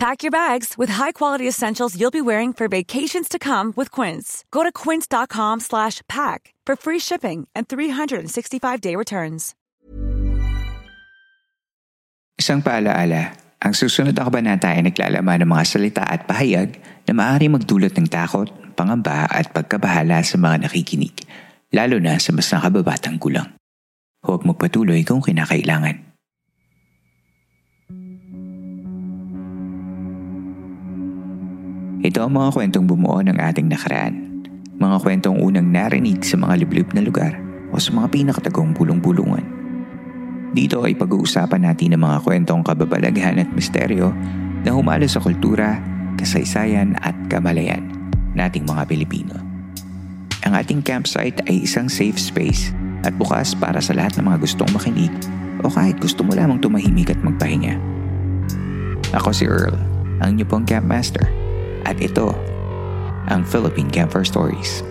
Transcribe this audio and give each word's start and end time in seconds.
Pack 0.00 0.24
your 0.24 0.32
bags 0.32 0.80
with 0.80 0.88
high-quality 0.88 1.44
essentials 1.44 1.92
you'll 1.92 2.08
be 2.08 2.24
wearing 2.24 2.56
for 2.56 2.72
vacations 2.72 3.28
to 3.28 3.36
come 3.36 3.76
with 3.76 3.92
Quince. 3.92 4.48
Go 4.48 4.64
to 4.64 4.72
quince.com 4.72 5.60
slash 5.60 6.00
pack 6.08 6.56
for 6.64 6.72
free 6.72 6.96
shipping 6.96 7.44
and 7.52 7.68
365-day 7.68 8.96
returns. 8.96 9.52
Isang 12.40 12.64
paalaala, 12.64 13.36
ang 13.60 13.76
susunod 13.76 14.16
na 14.16 14.24
kabanata 14.24 14.72
ay 14.72 14.88
naglalaman 14.88 15.44
ng 15.44 15.52
mga 15.52 15.64
salita 15.68 16.00
at 16.08 16.24
pahayag 16.24 16.80
na 17.04 17.12
maaari 17.12 17.52
magdulot 17.52 17.92
ng 17.92 18.08
takot, 18.08 18.48
pangamba 18.72 19.28
at 19.28 19.52
pagkabahala 19.52 20.24
sa 20.24 20.40
mga 20.40 20.64
nakikinig, 20.64 21.28
lalo 21.76 22.00
na 22.00 22.16
sa 22.16 22.32
mas 22.32 22.48
nakababatang 22.48 23.20
gulang. 23.20 23.52
Huwag 24.24 24.48
magpatuloy 24.48 25.04
kung 25.04 25.20
kinakailangan. 25.20 26.09
Ito 32.00 32.24
ang 32.24 32.32
mga 32.32 32.56
kwentong 32.56 32.88
bumuo 32.88 33.20
ng 33.20 33.36
ating 33.36 33.68
nakaraan. 33.68 34.40
Mga 34.80 34.96
kwentong 35.04 35.36
unang 35.36 35.68
narinig 35.68 36.24
sa 36.24 36.40
mga 36.40 36.64
liblib 36.64 36.88
na 36.96 37.04
lugar 37.04 37.36
o 37.68 37.76
sa 37.76 37.92
mga 37.92 38.08
pinakatagong 38.08 38.72
bulong-bulungan. 38.72 39.44
Dito 40.56 40.80
ay 40.80 40.96
pag-uusapan 40.96 41.68
natin 41.68 42.00
ang 42.00 42.08
mga 42.08 42.24
kwentong 42.24 42.64
kababalaghan 42.64 43.44
at 43.44 43.52
misteryo 43.52 44.16
na 44.64 44.72
humalo 44.72 45.04
sa 45.04 45.20
kultura, 45.20 45.76
kasaysayan 46.16 46.96
at 47.04 47.12
kamalayan 47.28 47.84
nating 48.32 48.64
mga 48.64 48.88
Pilipino. 48.88 49.36
Ang 50.48 50.56
ating 50.56 50.80
campsite 50.80 51.36
ay 51.52 51.68
isang 51.68 51.92
safe 51.92 52.16
space 52.16 52.72
at 53.04 53.12
bukas 53.20 53.52
para 53.52 53.76
sa 53.84 53.92
lahat 53.92 54.16
ng 54.16 54.24
mga 54.24 54.40
gustong 54.40 54.72
makinig 54.72 55.12
o 55.60 55.68
kahit 55.68 56.00
gusto 56.00 56.24
mo 56.24 56.32
lamang 56.32 56.64
tumahimik 56.64 57.12
at 57.12 57.20
magpahinga. 57.20 57.76
Ako 59.12 59.36
si 59.36 59.44
Earl, 59.44 59.76
ang 60.24 60.40
inyong 60.40 60.48
pong 60.48 60.64
campmaster. 60.64 61.39
At 61.84 62.00
ito, 62.02 62.32
ang 63.30 63.46
Philippine 63.46 63.88
Camper 63.88 64.26
Stories. 64.26 64.82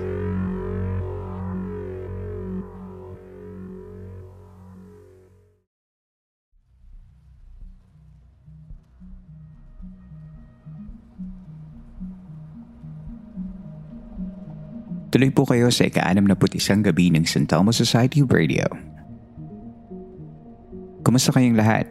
Tuloy 15.09 15.33
po 15.33 15.41
kayo 15.41 15.73
sa 15.73 15.89
ika-61 15.89 16.85
gabi 16.85 17.09
ng 17.09 17.25
San 17.25 17.49
Telmo 17.49 17.73
Society 17.73 18.21
Radio. 18.21 18.69
Kumusta 21.01 21.33
kayong 21.33 21.57
lahat? 21.57 21.89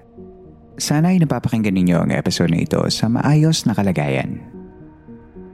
Sana 0.78 1.10
ay 1.10 1.18
napapakinggan 1.18 1.74
ninyo 1.74 1.98
ang 1.98 2.14
episode 2.14 2.54
na 2.54 2.62
ito 2.62 2.78
sa 2.94 3.10
maayos 3.10 3.66
na 3.66 3.74
kalagayan. 3.74 4.57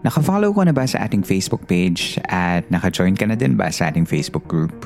Naka-follow 0.04 0.52
ko 0.52 0.68
na 0.68 0.76
ba 0.76 0.84
sa 0.84 1.00
ating 1.08 1.24
Facebook 1.24 1.64
page 1.64 2.20
at 2.28 2.68
naka-join 2.68 3.16
ka 3.16 3.24
na 3.24 3.32
din 3.32 3.56
ba 3.56 3.72
sa 3.72 3.88
ating 3.88 4.04
Facebook 4.04 4.44
group? 4.44 4.84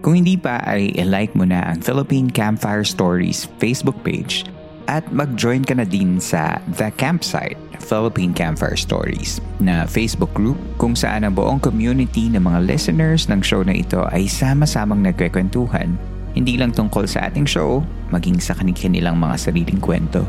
Kung 0.00 0.16
hindi 0.16 0.40
pa 0.40 0.64
ay 0.64 0.96
i-like 0.96 1.36
mo 1.36 1.44
na 1.44 1.60
ang 1.68 1.84
Philippine 1.84 2.32
Campfire 2.32 2.88
Stories 2.88 3.44
Facebook 3.60 4.00
page 4.00 4.48
at 4.88 5.04
mag-join 5.12 5.60
ka 5.60 5.76
na 5.76 5.84
din 5.84 6.16
sa 6.16 6.56
The 6.80 6.88
Campsite 6.96 7.60
Philippine 7.84 8.32
Campfire 8.32 8.80
Stories 8.80 9.44
na 9.60 9.84
Facebook 9.84 10.32
group 10.32 10.56
kung 10.80 10.96
saan 10.96 11.28
ang 11.28 11.36
buong 11.36 11.60
community 11.60 12.32
ng 12.32 12.40
mga 12.40 12.64
listeners 12.64 13.28
ng 13.28 13.44
show 13.44 13.60
na 13.60 13.76
ito 13.76 14.08
ay 14.08 14.24
sama-samang 14.24 15.04
nagkwekwentuhan 15.04 16.00
hindi 16.30 16.54
lang 16.54 16.70
tungkol 16.70 17.10
sa 17.10 17.26
ating 17.26 17.42
show, 17.42 17.82
maging 18.14 18.38
sa 18.38 18.54
kanilang 18.54 19.18
mga 19.18 19.34
sariling 19.34 19.82
kwento. 19.82 20.22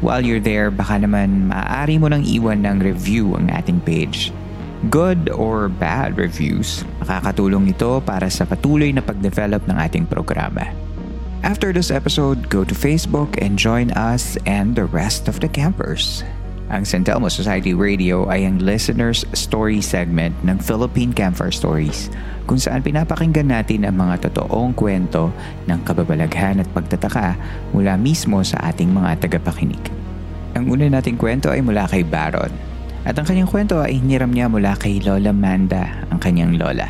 While 0.00 0.24
you're 0.24 0.40
there, 0.40 0.72
baka 0.72 0.96
naman 0.96 1.52
maaari 1.52 2.00
mo 2.00 2.08
nang 2.08 2.24
iwan 2.24 2.64
ng 2.64 2.80
review 2.80 3.36
ang 3.36 3.52
ating 3.52 3.84
page. 3.84 4.32
Good 4.88 5.28
or 5.28 5.68
bad 5.68 6.16
reviews, 6.16 6.88
makakatulong 7.04 7.68
ito 7.68 8.00
para 8.00 8.32
sa 8.32 8.48
patuloy 8.48 8.96
na 8.96 9.04
pag-develop 9.04 9.60
ng 9.68 9.76
ating 9.76 10.08
programa. 10.08 10.72
After 11.44 11.68
this 11.76 11.92
episode, 11.92 12.48
go 12.48 12.64
to 12.64 12.72
Facebook 12.72 13.36
and 13.44 13.60
join 13.60 13.92
us 13.92 14.40
and 14.48 14.72
the 14.72 14.88
rest 14.88 15.28
of 15.28 15.44
the 15.44 15.52
campers. 15.52 16.24
Ang 16.70 16.86
San 16.86 17.02
Telmo 17.02 17.26
Society 17.26 17.74
Radio 17.74 18.30
ay 18.30 18.46
ang 18.46 18.62
listener's 18.62 19.26
story 19.34 19.82
segment 19.82 20.30
ng 20.46 20.54
Philippine 20.62 21.10
Campfire 21.10 21.50
Stories 21.50 22.06
kung 22.46 22.62
saan 22.62 22.78
pinapakinggan 22.86 23.50
natin 23.50 23.82
ang 23.82 23.98
mga 23.98 24.30
totoong 24.30 24.78
kwento 24.78 25.34
ng 25.66 25.82
kababalaghan 25.82 26.62
at 26.62 26.70
pagtataka 26.70 27.34
mula 27.74 27.98
mismo 27.98 28.38
sa 28.46 28.70
ating 28.70 28.86
mga 28.86 29.18
tagapakinig. 29.26 29.82
Ang 30.54 30.70
una 30.70 30.86
nating 30.86 31.18
kwento 31.18 31.50
ay 31.50 31.58
mula 31.58 31.90
kay 31.90 32.06
Baron 32.06 32.54
at 33.02 33.18
ang 33.18 33.26
kanyang 33.26 33.50
kwento 33.50 33.82
ay 33.82 33.98
hiniram 33.98 34.30
niya 34.30 34.46
mula 34.46 34.78
kay 34.78 35.02
Lola 35.02 35.34
Manda, 35.34 36.06
ang 36.06 36.22
kanyang 36.22 36.54
lola. 36.54 36.86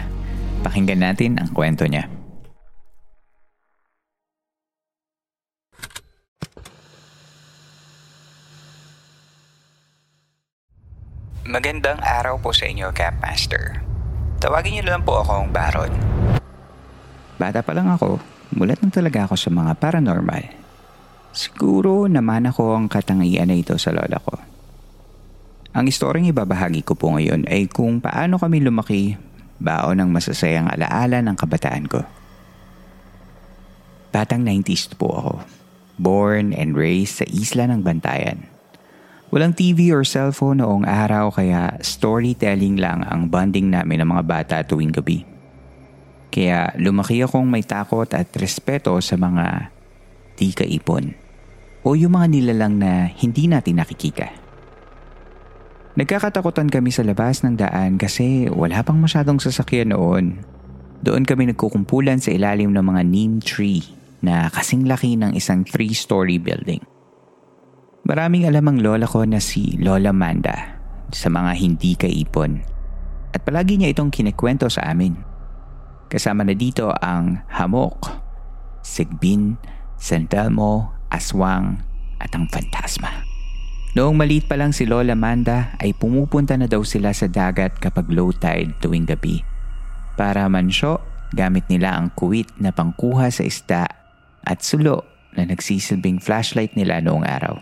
Pakinggan 0.61 1.01
natin 1.01 1.41
ang 1.41 1.57
kwento 1.57 1.89
niya. 1.89 2.20
Magandang 11.51 11.99
araw 11.99 12.39
po 12.39 12.55
sa 12.55 12.71
inyo, 12.71 12.95
Campmaster. 12.95 13.83
Tawagin 14.39 14.79
niyo 14.79 14.85
lang 14.87 15.03
po 15.03 15.19
akong 15.19 15.51
Baron. 15.51 15.91
Bata 17.43 17.59
pa 17.67 17.75
lang 17.75 17.91
ako, 17.91 18.23
mulat 18.55 18.79
na 18.79 18.95
talaga 18.95 19.27
ako 19.27 19.35
sa 19.35 19.51
mga 19.51 19.75
paranormal. 19.83 20.47
Siguro 21.35 22.07
naman 22.07 22.47
ako 22.47 22.79
ang 22.79 22.87
katangian 22.87 23.51
na 23.51 23.59
ito 23.59 23.75
sa 23.83 23.91
lola 23.91 24.23
ko. 24.23 24.39
Ang 25.75 25.91
istoryang 25.91 26.31
ibabahagi 26.31 26.87
ko 26.87 26.95
po 26.95 27.19
ngayon 27.19 27.43
ay 27.51 27.67
kung 27.67 27.99
paano 27.99 28.39
kami 28.39 28.63
lumaki 28.63 29.19
baon 29.59 29.99
ng 29.99 30.11
masasayang 30.15 30.71
alaala 30.71 31.19
ng 31.19 31.35
kabataan 31.35 31.91
ko. 31.91 32.07
Batang 34.15 34.47
90s 34.47 34.95
po 34.95 35.19
ako. 35.19 35.35
Born 35.99 36.55
and 36.55 36.79
raised 36.79 37.19
sa 37.19 37.27
isla 37.27 37.67
ng 37.67 37.83
Bantayan. 37.83 38.60
Walang 39.31 39.55
TV 39.55 39.95
or 39.95 40.03
cellphone 40.03 40.59
noong 40.59 40.83
araw 40.83 41.31
kaya 41.31 41.79
storytelling 41.79 42.75
lang 42.83 43.07
ang 43.07 43.31
bonding 43.31 43.71
namin 43.71 44.03
ng 44.03 44.11
mga 44.11 44.25
bata 44.27 44.57
tuwing 44.67 44.91
gabi. 44.91 45.23
Kaya 46.35 46.75
lumaki 46.75 47.23
akong 47.23 47.47
may 47.47 47.63
takot 47.63 48.11
at 48.11 48.27
respeto 48.35 48.99
sa 48.99 49.15
mga 49.15 49.71
di 50.35 50.51
kaipon 50.51 51.15
o 51.87 51.95
yung 51.95 52.19
mga 52.19 52.27
nilalang 52.27 52.75
na 52.83 53.07
hindi 53.07 53.47
natin 53.47 53.79
nakikita. 53.79 54.35
Nagkakatakutan 55.95 56.67
kami 56.67 56.91
sa 56.91 57.07
labas 57.07 57.47
ng 57.47 57.55
daan 57.55 58.03
kasi 58.03 58.51
wala 58.51 58.83
pang 58.83 58.99
masyadong 58.99 59.39
sasakyan 59.39 59.95
noon. 59.95 60.43
Doon 61.07 61.23
kami 61.23 61.55
nagkukumpulan 61.55 62.19
sa 62.19 62.35
ilalim 62.35 62.75
ng 62.75 62.83
mga 62.83 63.03
neem 63.07 63.39
tree 63.39 63.87
na 64.27 64.51
kasing 64.51 64.91
laki 64.91 65.15
ng 65.15 65.39
isang 65.39 65.63
three-story 65.63 66.43
building. 66.43 66.83
Maraming 68.11 68.43
alam 68.43 68.67
ang 68.67 68.83
lola 68.83 69.07
ko 69.07 69.23
na 69.23 69.39
si 69.39 69.79
Lola 69.79 70.11
Manda 70.11 70.83
sa 71.15 71.31
mga 71.31 71.55
hindi 71.55 71.95
kaipon. 71.95 72.59
At 73.31 73.47
palagi 73.47 73.79
niya 73.79 73.95
itong 73.95 74.11
kinikwento 74.11 74.67
sa 74.67 74.91
amin. 74.91 75.15
Kasama 76.11 76.43
na 76.43 76.51
dito 76.59 76.91
ang 76.91 77.47
hamok, 77.47 78.11
sigbin, 78.83 79.63
santelmo, 79.95 80.91
aswang 81.07 81.87
at 82.19 82.35
ang 82.35 82.51
fantasma. 82.51 83.23
Noong 83.95 84.19
maliit 84.19 84.51
pa 84.51 84.59
lang 84.59 84.75
si 84.75 84.91
Lola 84.91 85.15
Manda 85.15 85.79
ay 85.79 85.95
pumupunta 85.95 86.59
na 86.59 86.67
daw 86.67 86.83
sila 86.83 87.15
sa 87.15 87.31
dagat 87.31 87.79
kapag 87.79 88.11
low 88.11 88.35
tide 88.35 88.75
tuwing 88.83 89.07
gabi. 89.07 89.39
Para 90.19 90.51
mansyo, 90.51 90.99
gamit 91.31 91.71
nila 91.71 91.95
ang 91.95 92.11
kuwit 92.19 92.51
na 92.59 92.75
pangkuha 92.75 93.31
sa 93.31 93.47
isda 93.47 93.87
at 94.43 94.67
sulo 94.67 95.07
na 95.39 95.47
nagsisilbing 95.47 96.19
flashlight 96.19 96.75
nila 96.75 96.99
noong 96.99 97.23
araw. 97.23 97.55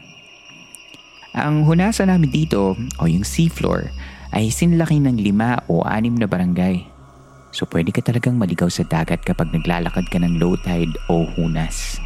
Ang 1.36 1.68
hunasan 1.68 2.08
namin 2.08 2.32
dito 2.32 2.72
o 2.96 3.02
yung 3.04 3.24
seafloor 3.24 3.92
ay 4.32 4.48
sinlaki 4.48 5.00
ng 5.00 5.20
lima 5.20 5.60
o 5.68 5.84
anim 5.84 6.16
na 6.16 6.24
barangay. 6.24 6.88
So 7.52 7.64
pwede 7.68 7.92
ka 7.92 8.04
talagang 8.04 8.36
maligaw 8.36 8.68
sa 8.68 8.84
dagat 8.84 9.24
kapag 9.24 9.52
naglalakad 9.52 10.08
ka 10.08 10.20
ng 10.20 10.36
low 10.40 10.56
tide 10.60 10.92
o 11.08 11.24
hunas. 11.36 12.00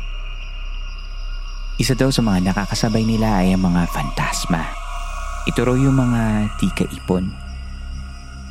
Isa 1.82 1.98
daw 1.98 2.14
sa 2.14 2.22
mga 2.22 2.52
nakakasabay 2.52 3.02
nila 3.02 3.42
ay 3.42 3.54
ang 3.54 3.62
mga 3.66 3.90
fantasma. 3.90 4.62
Ito 5.50 5.66
raw 5.66 5.74
yung 5.74 5.98
mga 5.98 6.54
tika-ipon. 6.62 7.26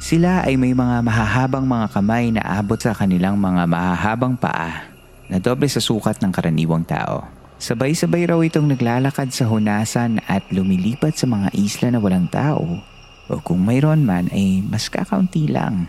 Sila 0.02 0.44
ay 0.44 0.58
may 0.60 0.76
mga 0.76 1.00
mahahabang 1.06 1.64
mga 1.64 1.88
kamay 1.94 2.34
na 2.34 2.44
abot 2.44 2.76
sa 2.76 2.92
kanilang 2.92 3.40
mga 3.40 3.70
mahahabang 3.70 4.36
paa 4.36 4.92
na 5.32 5.40
doble 5.40 5.70
sa 5.72 5.80
sukat 5.80 6.20
ng 6.20 6.32
karaniwang 6.34 6.84
tao. 6.84 7.41
Sabay-sabay 7.62 8.26
raw 8.26 8.42
itong 8.42 8.74
naglalakad 8.74 9.30
sa 9.30 9.46
hunasan 9.46 10.18
at 10.26 10.42
lumilipat 10.50 11.14
sa 11.14 11.30
mga 11.30 11.54
isla 11.54 11.94
na 11.94 12.02
walang 12.02 12.26
tao 12.26 12.82
o 13.30 13.38
kung 13.46 13.62
mayroon 13.62 14.02
man 14.02 14.34
ay 14.34 14.66
mas 14.66 14.90
kakaunti 14.90 15.46
lang 15.46 15.86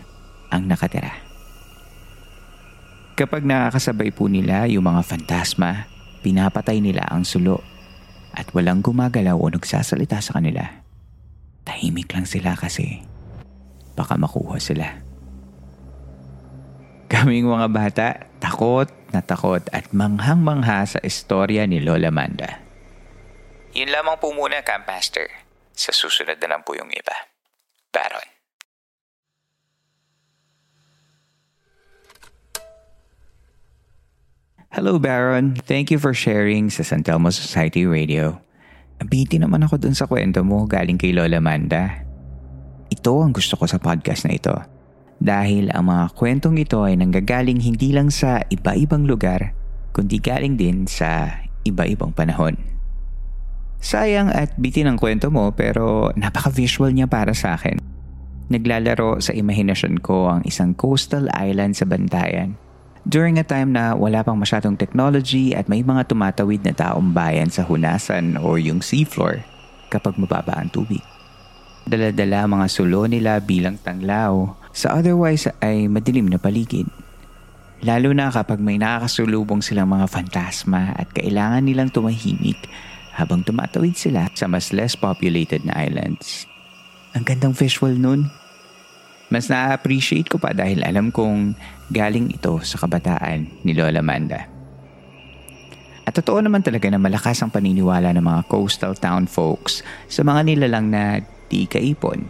ang 0.53 0.69
nakatira. 0.69 1.17
Kapag 3.17 3.41
nakakasabay 3.41 4.13
po 4.13 4.29
nila 4.29 4.69
yung 4.69 4.85
mga 4.85 5.01
fantasma, 5.01 5.89
pinapatay 6.21 6.77
nila 6.77 7.09
ang 7.09 7.25
sulo 7.25 7.65
at 8.37 8.53
walang 8.53 8.85
gumagalaw 8.85 9.33
o 9.33 9.49
nagsasalita 9.49 10.21
sa 10.21 10.37
kanila. 10.37 10.85
Tahimik 11.65 12.13
lang 12.13 12.29
sila 12.29 12.53
kasi 12.53 13.01
baka 13.97 14.13
makuha 14.13 14.61
sila. 14.61 14.93
Kaming 17.09 17.49
mga 17.49 17.67
bata, 17.73 18.07
takot 18.37 19.02
na 19.13 19.21
takot 19.21 19.61
at 19.69 19.93
manghang-mangha 19.93 20.81
sa 20.89 20.99
istorya 21.05 21.69
ni 21.69 21.79
Lola 21.79 22.09
Manda. 22.09 22.59
Yun 23.77 23.93
lamang 23.93 24.17
po 24.17 24.33
muna, 24.33 24.65
Camp 24.65 24.89
Master. 24.89 25.29
Sa 25.73 25.93
susunod 25.93 26.37
na 26.41 26.57
lang 26.57 26.61
po 26.65 26.73
yung 26.73 26.89
iba. 26.89 27.29
Baron. 27.93 28.27
Hello, 34.73 34.97
Baron. 34.97 35.53
Thank 35.53 35.93
you 35.93 36.01
for 36.01 36.17
sharing 36.17 36.73
sa 36.73 36.81
San 36.81 37.05
Telmo 37.05 37.29
Society 37.29 37.85
Radio. 37.85 38.41
Nabiti 38.97 39.37
naman 39.37 39.61
ako 39.61 39.77
dun 39.77 39.93
sa 39.93 40.09
kwento 40.09 40.41
mo 40.41 40.65
galing 40.65 40.97
kay 40.97 41.13
Lola 41.13 41.37
Manda. 41.37 42.01
Ito 42.89 43.21
ang 43.21 43.37
gusto 43.37 43.53
ko 43.53 43.69
sa 43.69 43.77
podcast 43.77 44.25
na 44.25 44.33
ito. 44.33 44.72
Dahil 45.23 45.71
ang 45.71 45.87
mga 45.87 46.11
kwentong 46.19 46.59
ito 46.59 46.83
ay 46.83 46.99
nanggagaling 46.99 47.63
hindi 47.63 47.95
lang 47.95 48.11
sa 48.11 48.43
iba-ibang 48.51 49.07
lugar, 49.07 49.55
kundi 49.95 50.19
galing 50.19 50.59
din 50.59 50.83
sa 50.83 51.39
iba-ibang 51.63 52.11
panahon. 52.11 52.59
Sayang 53.79 54.27
at 54.35 54.51
bitin 54.59 54.91
ang 54.91 54.99
kwento 54.99 55.31
mo 55.31 55.55
pero 55.55 56.11
napaka-visual 56.19 56.91
niya 56.91 57.07
para 57.07 57.31
sa 57.31 57.55
akin. 57.55 57.79
Naglalaro 58.51 59.23
sa 59.23 59.31
imahinasyon 59.31 60.03
ko 60.03 60.27
ang 60.27 60.41
isang 60.43 60.75
coastal 60.75 61.31
island 61.31 61.79
sa 61.79 61.87
Bantayan 61.87 62.59
during 63.07 63.39
a 63.39 63.47
time 63.47 63.75
na 63.75 63.95
wala 63.95 64.23
pang 64.23 64.39
masyadong 64.39 64.79
technology 64.79 65.51
at 65.51 65.67
may 65.67 65.83
mga 65.83 66.07
tumatawid 66.07 66.63
na 66.63 66.75
taong 66.75 67.11
bayan 67.11 67.51
sa 67.51 67.63
hunasan 67.63 68.39
o 68.39 68.55
yung 68.55 68.79
seafloor 68.79 69.43
kapag 69.91 70.15
mababa 70.19 70.59
ang 70.59 70.71
tubig. 70.71 71.03
Daladala 71.83 72.47
mga 72.47 72.67
sulo 72.71 73.03
nila 73.07 73.43
bilang 73.43 73.75
tanglaw 73.75 74.55
sa 74.73 74.97
otherwise 74.97 75.45
ay 75.61 75.85
madilim 75.85 76.27
na 76.27 76.41
paligid. 76.41 76.89
Lalo 77.85 78.09
na 78.15 78.33
kapag 78.33 78.57
may 78.57 78.81
nakakasulubong 78.81 79.61
silang 79.61 79.91
mga 79.93 80.09
fantasma 80.09 80.97
at 80.97 81.13
kailangan 81.13 81.61
nilang 81.61 81.93
tumahimik 81.93 82.57
habang 83.13 83.45
tumatawid 83.45 83.93
sila 83.93 84.25
sa 84.33 84.49
mas 84.49 84.73
less 84.73 84.97
populated 84.97 85.61
na 85.61 85.77
islands. 85.77 86.49
Ang 87.13 87.23
gandang 87.29 87.53
visual 87.53 87.93
nun. 87.93 88.33
Mas 89.29 89.49
na-appreciate 89.49 90.29
ko 90.29 90.41
pa 90.41 90.53
dahil 90.53 90.81
alam 90.81 91.13
kong 91.13 91.53
galing 91.93 92.33
ito 92.33 92.57
sa 92.65 92.81
kabataan 92.81 93.61
ni 93.61 93.77
Lola 93.77 94.01
Manda. 94.01 94.49
At 96.03 96.19
totoo 96.19 96.43
naman 96.43 96.65
talaga 96.65 96.91
na 96.91 96.99
malakas 96.99 97.39
ang 97.39 97.51
paniniwala 97.53 98.11
ng 98.11 98.25
mga 98.25 98.41
coastal 98.51 98.97
town 98.97 99.29
folks 99.29 99.85
sa 100.11 100.25
mga 100.25 100.43
nilalang 100.43 100.91
na 100.91 101.23
di 101.47 101.63
kaipon. 101.63 102.27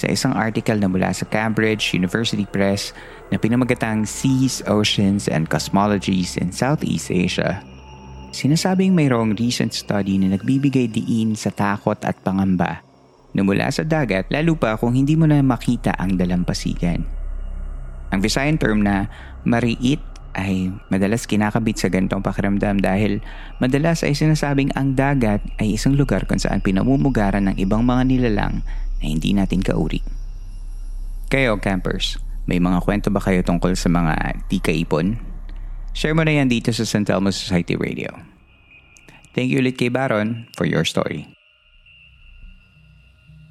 Sa 0.00 0.08
isang 0.08 0.32
article 0.32 0.80
na 0.80 0.88
mula 0.88 1.12
sa 1.12 1.28
Cambridge 1.28 1.92
University 1.92 2.48
Press 2.48 2.96
na 3.28 3.36
pinamagatang 3.36 4.08
Seas, 4.08 4.64
Oceans, 4.64 5.28
and 5.28 5.52
Cosmologies 5.52 6.40
in 6.40 6.56
Southeast 6.56 7.12
Asia, 7.12 7.60
sinasabing 8.32 8.96
mayroong 8.96 9.36
recent 9.36 9.76
study 9.76 10.16
na 10.16 10.32
nagbibigay 10.32 10.88
diin 10.88 11.36
sa 11.36 11.52
takot 11.52 12.00
at 12.00 12.16
pangamba 12.24 12.80
na 13.36 13.44
mula 13.44 13.68
sa 13.68 13.84
dagat 13.84 14.32
lalo 14.32 14.56
pa 14.56 14.80
kung 14.80 14.96
hindi 14.96 15.20
mo 15.20 15.28
na 15.28 15.44
makita 15.44 15.92
ang 16.00 16.16
dalampasigan. 16.16 17.04
Ang 18.08 18.20
Visayan 18.24 18.56
term 18.56 18.80
na 18.80 19.04
mariit 19.44 20.00
ay 20.32 20.72
madalas 20.88 21.28
kinakabit 21.28 21.76
sa 21.76 21.92
gantong 21.92 22.24
pakiramdam 22.24 22.80
dahil 22.80 23.20
madalas 23.60 24.00
ay 24.00 24.16
sinasabing 24.16 24.72
ang 24.72 24.96
dagat 24.96 25.44
ay 25.60 25.76
isang 25.76 25.92
lugar 25.92 26.24
kung 26.24 26.40
saan 26.40 26.64
pinamumugaran 26.64 27.52
ng 27.52 27.60
ibang 27.60 27.84
mga 27.84 28.02
nilalang 28.08 28.64
na 29.00 29.06
hindi 29.08 29.32
natin 29.32 29.64
kauri. 29.64 30.04
Kayo, 31.32 31.56
campers, 31.58 32.20
may 32.44 32.60
mga 32.60 32.84
kwento 32.84 33.08
ba 33.08 33.22
kayo 33.22 33.40
tungkol 33.40 33.74
sa 33.74 33.88
mga 33.88 34.44
di 34.52 34.58
kaipon? 34.60 35.16
Share 35.96 36.14
mo 36.14 36.22
na 36.22 36.34
yan 36.34 36.46
dito 36.46 36.70
sa 36.70 36.86
San 36.86 37.02
Telmo 37.02 37.34
Society 37.34 37.74
Radio. 37.74 38.10
Thank 39.34 39.54
you 39.54 39.62
ulit 39.62 39.78
kay 39.78 39.90
Baron 39.90 40.50
for 40.58 40.66
your 40.66 40.82
story. 40.82 41.30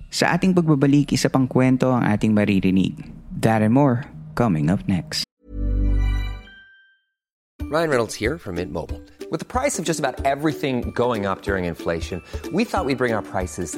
Sa 0.10 0.34
ating 0.34 0.58
pagbabalik, 0.58 1.14
isa 1.14 1.30
pang 1.30 1.46
kwento 1.46 1.94
ang 1.94 2.04
ating 2.04 2.34
maririnig. 2.34 2.98
That 3.30 3.62
and 3.62 3.72
more, 3.72 4.10
coming 4.34 4.68
up 4.68 4.84
next. 4.90 5.24
Ryan 7.70 7.90
Reynolds 7.94 8.18
here 8.18 8.42
from 8.42 8.58
Mint 8.58 8.74
Mobile. 8.74 8.98
With 9.30 9.40
the 9.40 9.46
price 9.46 9.78
of 9.78 9.86
just 9.86 10.02
about 10.02 10.26
everything 10.26 10.90
going 10.98 11.30
up 11.30 11.46
during 11.46 11.70
inflation, 11.70 12.26
we 12.50 12.66
thought 12.66 12.90
we'd 12.90 12.98
bring 12.98 13.14
our 13.14 13.22
prices 13.22 13.78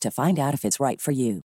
to 0.00 0.10
find 0.10 0.38
out 0.38 0.54
if 0.54 0.64
it's 0.64 0.80
right 0.80 1.00
for 1.00 1.12
you. 1.12 1.42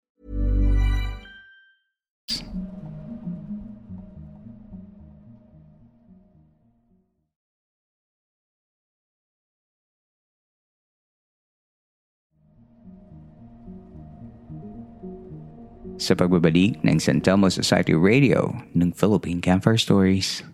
Sa 15.95 16.13
pagbabalik 16.13 16.85
ng 16.85 17.01
San 17.01 17.25
Telmo 17.25 17.49
Society 17.49 17.97
Radio 17.97 18.53
ng 18.77 18.93
Philippine 18.93 19.41
Campfire 19.41 19.81
Stories. 19.81 20.45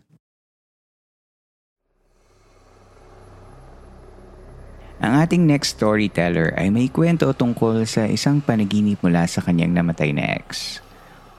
Ang 5.01 5.17
ating 5.17 5.49
next 5.49 5.81
storyteller 5.81 6.53
ay 6.61 6.69
may 6.69 6.93
kwento 6.93 7.33
tungkol 7.33 7.89
sa 7.89 8.05
isang 8.05 8.45
panaginip 8.45 9.01
mula 9.01 9.25
sa 9.25 9.41
kanyang 9.41 9.73
namatay 9.73 10.13
na 10.13 10.37
ex. 10.37 10.77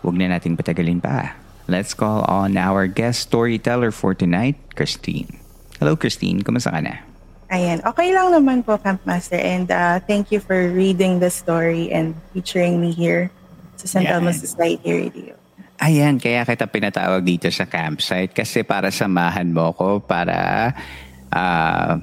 Huwag 0.01 0.17
na 0.17 0.33
nating 0.33 0.57
patagalin 0.57 0.97
pa. 0.97 1.37
Let's 1.69 1.93
call 1.93 2.25
on 2.25 2.57
our 2.57 2.89
guest 2.89 3.29
storyteller 3.29 3.93
for 3.93 4.17
tonight, 4.17 4.57
Christine. 4.73 5.37
Hello 5.77 5.93
Christine, 5.93 6.41
kumusta 6.41 6.73
ka 6.73 6.81
na? 6.81 7.05
Ayan. 7.53 7.85
Okay 7.85 8.09
lang 8.09 8.33
naman 8.33 8.65
po, 8.65 8.81
Camp 8.81 8.97
Master. 9.05 9.37
And 9.37 9.69
uh, 9.69 10.01
thank 10.09 10.33
you 10.33 10.41
for 10.41 10.57
reading 10.73 11.21
the 11.21 11.29
story 11.29 11.93
and 11.93 12.17
featuring 12.33 12.81
me 12.81 12.89
here 12.89 13.29
sa 13.77 13.85
San 13.85 14.09
Telmo 14.09 14.33
Yan. 14.33 14.41
Society 14.41 14.89
Radio. 15.05 15.37
Ayan, 15.77 16.17
kaya 16.17 16.49
kita 16.49 16.65
pinatawag 16.65 17.21
dito 17.21 17.45
sa 17.53 17.69
campsite 17.69 18.33
kasi 18.33 18.65
para 18.65 18.89
samahan 18.89 19.53
mo 19.53 19.69
ko 19.77 20.01
para 20.01 20.73
ah, 21.29 22.01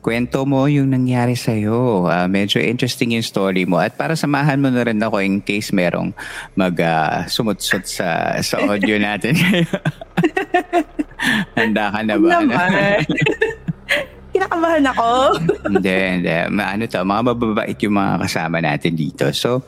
kwento 0.00 0.48
mo 0.48 0.64
yung 0.64 0.90
nangyari 0.90 1.36
sa'yo. 1.36 2.08
Ah, 2.08 2.24
medyo 2.24 2.58
interesting 2.60 3.14
yung 3.14 3.24
story 3.24 3.68
mo 3.68 3.76
at 3.76 3.94
para 3.94 4.16
samahan 4.16 4.56
mo 4.56 4.72
na 4.72 4.84
rin 4.84 5.00
ako 5.00 5.20
in 5.20 5.44
case 5.44 5.70
merong 5.76 6.16
mag 6.56 6.74
ah, 6.80 7.28
sumutsut 7.28 7.84
sa, 7.84 8.40
sa 8.40 8.64
audio 8.64 8.96
natin. 9.08 9.36
Handa 11.56 11.92
ka 11.92 12.00
na 12.00 12.16
ba? 12.16 12.28
Naman. 12.40 13.04
Kinakabahan 14.32 14.84
ako. 14.88 15.08
hindi, 15.68 15.92
hindi. 15.92 16.32
Ano 16.48 16.82
to, 16.88 17.04
mga 17.04 17.22
mababait 17.28 17.78
yung 17.84 17.96
mga 17.98 18.14
kasama 18.24 18.64
natin 18.64 18.96
dito. 18.96 19.28
So, 19.36 19.60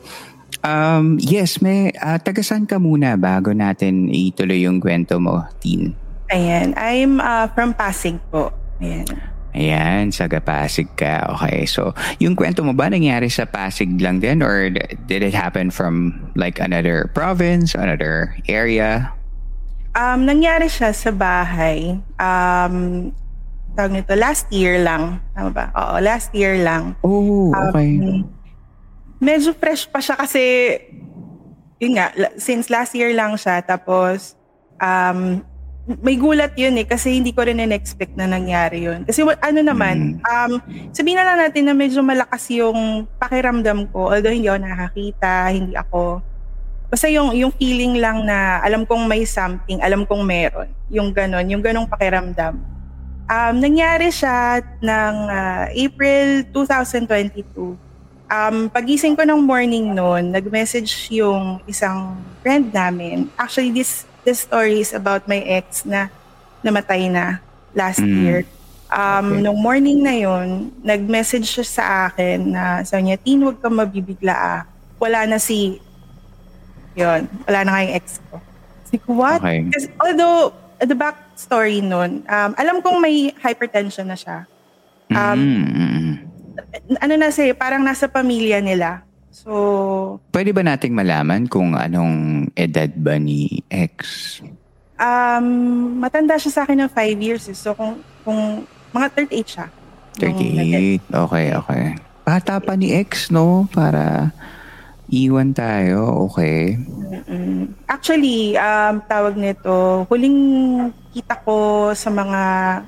um, 0.65 1.21
yes, 1.21 1.61
may 1.61 1.93
uh, 1.93 2.17
tagasan 2.17 2.65
ka 2.65 2.81
muna 2.81 3.13
bago 3.19 3.53
natin 3.53 4.09
ituloy 4.09 4.65
yung 4.65 4.81
kwento 4.81 5.21
mo, 5.21 5.45
Tin. 5.61 5.93
Ayan. 6.33 6.73
I'm 6.73 7.21
uh, 7.21 7.45
from 7.53 7.77
Pasig 7.77 8.17
po. 8.33 8.49
Ayan. 8.81 9.32
Ayan, 9.53 10.09
sa 10.09 10.25
Pasig 10.25 10.89
ka. 10.97 11.29
Okay, 11.37 11.69
so 11.69 11.93
yung 12.17 12.33
kwento 12.33 12.65
mo 12.65 12.73
ba 12.73 12.89
nangyari 12.89 13.29
sa 13.29 13.45
Pasig 13.45 14.01
lang 14.01 14.17
din 14.17 14.41
or 14.41 14.73
did 15.05 15.21
it 15.21 15.33
happen 15.33 15.69
from 15.69 16.17
like 16.33 16.57
another 16.57 17.09
province, 17.13 17.77
another 17.77 18.33
area? 18.49 19.13
Um, 19.93 20.25
nangyari 20.25 20.65
siya 20.65 20.89
sa 20.89 21.13
bahay. 21.13 22.01
Um, 22.17 23.13
tawag 23.77 23.93
nito, 23.93 24.17
last 24.17 24.49
year 24.49 24.81
lang. 24.81 25.21
Tama 25.37 25.49
ba? 25.53 25.65
Oo, 25.77 26.01
last 26.01 26.33
year 26.33 26.57
lang. 26.65 26.97
Oh, 27.05 27.53
okay. 27.69 28.01
Um, 28.01 28.25
medyo 29.21 29.53
fresh 29.53 29.85
pa 29.85 30.01
siya 30.01 30.17
kasi, 30.17 30.41
yun 31.77 31.93
nga, 32.01 32.09
since 32.41 32.73
last 32.73 32.97
year 32.97 33.13
lang 33.13 33.37
siya. 33.37 33.61
Tapos, 33.61 34.33
um, 34.81 35.45
may 35.83 36.15
gulat 36.15 36.55
yun 36.55 36.79
eh 36.79 36.87
kasi 36.87 37.19
hindi 37.19 37.35
ko 37.35 37.43
rin 37.43 37.59
in-expect 37.59 38.15
na 38.15 38.23
nangyari 38.23 38.87
yun. 38.87 39.03
Kasi 39.03 39.19
ano 39.19 39.59
naman, 39.59 40.23
um, 40.23 40.63
sabihin 40.95 41.19
na 41.19 41.27
lang 41.27 41.37
natin 41.43 41.67
na 41.67 41.75
medyo 41.75 41.99
malakas 41.99 42.47
yung 42.55 43.03
pakiramdam 43.19 43.91
ko. 43.91 44.07
Although 44.15 44.31
hindi 44.31 44.47
ako 44.47 44.59
nakakita, 44.63 45.31
hindi 45.51 45.75
ako... 45.75 46.23
Basta 46.87 47.11
yung, 47.11 47.35
yung 47.35 47.51
feeling 47.51 47.99
lang 47.99 48.23
na 48.23 48.63
alam 48.63 48.87
kong 48.87 49.11
may 49.11 49.27
something, 49.27 49.83
alam 49.83 50.07
kong 50.07 50.23
meron. 50.23 50.71
Yung 50.87 51.11
ganon, 51.11 51.43
yung 51.51 51.59
ganong 51.59 51.89
pakiramdam. 51.89 52.63
Um, 53.27 53.55
nangyari 53.59 54.07
siya 54.07 54.63
ng 54.79 55.15
ah, 55.27 55.67
April 55.73 56.47
2022. 56.53 57.75
Um, 58.31 58.71
pagising 58.71 59.19
ko 59.19 59.27
ng 59.27 59.41
morning 59.43 59.91
noon, 59.91 60.31
nag-message 60.31 61.11
yung 61.11 61.59
isang 61.67 62.15
friend 62.39 62.71
namin. 62.71 63.27
Actually, 63.35 63.73
this 63.75 64.07
this 64.23 64.43
story 64.43 64.79
is 64.79 64.91
about 64.95 65.27
my 65.27 65.39
ex 65.43 65.83
na 65.83 66.07
namatay 66.63 67.11
na 67.11 67.43
last 67.75 67.99
Mm. 67.99 68.15
year. 68.23 68.39
Um, 68.93 69.41
Okay. 69.41 69.41
Nung 69.49 69.59
morning 69.59 69.99
na 70.05 70.13
yon, 70.13 70.69
nag-message 70.85 71.49
siya 71.49 71.65
sa 71.65 71.85
akin 72.07 72.53
na 72.53 72.85
niya, 72.85 73.17
Tin, 73.17 73.41
huwag 73.41 73.57
kang 73.59 73.73
mabibigla 73.73 74.33
ah. 74.33 74.61
Wala 75.01 75.25
na 75.25 75.41
si... 75.41 75.81
Yon, 76.93 77.25
wala 77.49 77.59
na 77.65 77.69
nga 77.73 77.81
yung 77.89 77.95
ex 77.97 78.21
ko. 78.29 78.37
Sabi 78.85 78.97
ko, 79.01 79.09
what? 79.17 79.41
Okay. 79.41 79.65
Kasi 79.73 79.89
although, 79.97 80.53
the 80.77 80.93
backstory 80.93 81.81
nun, 81.81 82.21
um, 82.29 82.51
alam 82.53 82.85
kong 82.85 83.01
may 83.01 83.33
hypertension 83.41 84.05
na 84.05 84.13
siya. 84.13 84.45
Um, 85.09 85.37
Mm, 85.41 85.65
mm, 85.65 85.89
mm. 85.89 86.13
ano 87.01 87.13
na 87.17 87.33
siya, 87.33 87.49
eh, 87.49 87.55
parang 87.57 87.81
nasa 87.81 88.05
pamilya 88.05 88.61
nila. 88.61 89.01
So, 89.33 90.21
Pwede 90.29 90.53
ba 90.53 90.61
nating 90.61 90.93
malaman 90.93 91.49
kung 91.49 91.73
anong 91.73 92.47
edad 92.53 92.93
ba 92.93 93.17
ni 93.17 93.65
X? 93.67 93.91
um, 94.93 95.45
matanda 95.97 96.37
siya 96.37 96.51
sa 96.53 96.61
akin 96.63 96.85
ng 96.85 96.91
5 96.93 97.17
years. 97.19 97.49
eh. 97.49 97.57
So, 97.57 97.73
kung, 97.73 97.97
kung 98.21 98.63
mga 98.93 99.25
38 99.27 99.43
siya. 99.49 99.65
nung 100.21 100.37
nag- 100.37 101.01
38. 101.01 101.25
Okay, 101.27 101.47
okay. 101.51 101.83
Bata 102.23 102.61
pa 102.61 102.77
ni 102.77 102.93
X, 102.93 103.27
no? 103.27 103.67
Para 103.67 104.31
iwan 105.09 105.51
tayo. 105.51 106.29
Okay. 106.29 106.79
Actually, 107.83 108.55
um, 108.55 109.03
tawag 109.03 109.35
nito, 109.35 110.07
huling 110.07 110.39
kita 111.11 111.35
ko 111.43 111.89
sa 111.91 112.07
mga, 112.07 112.41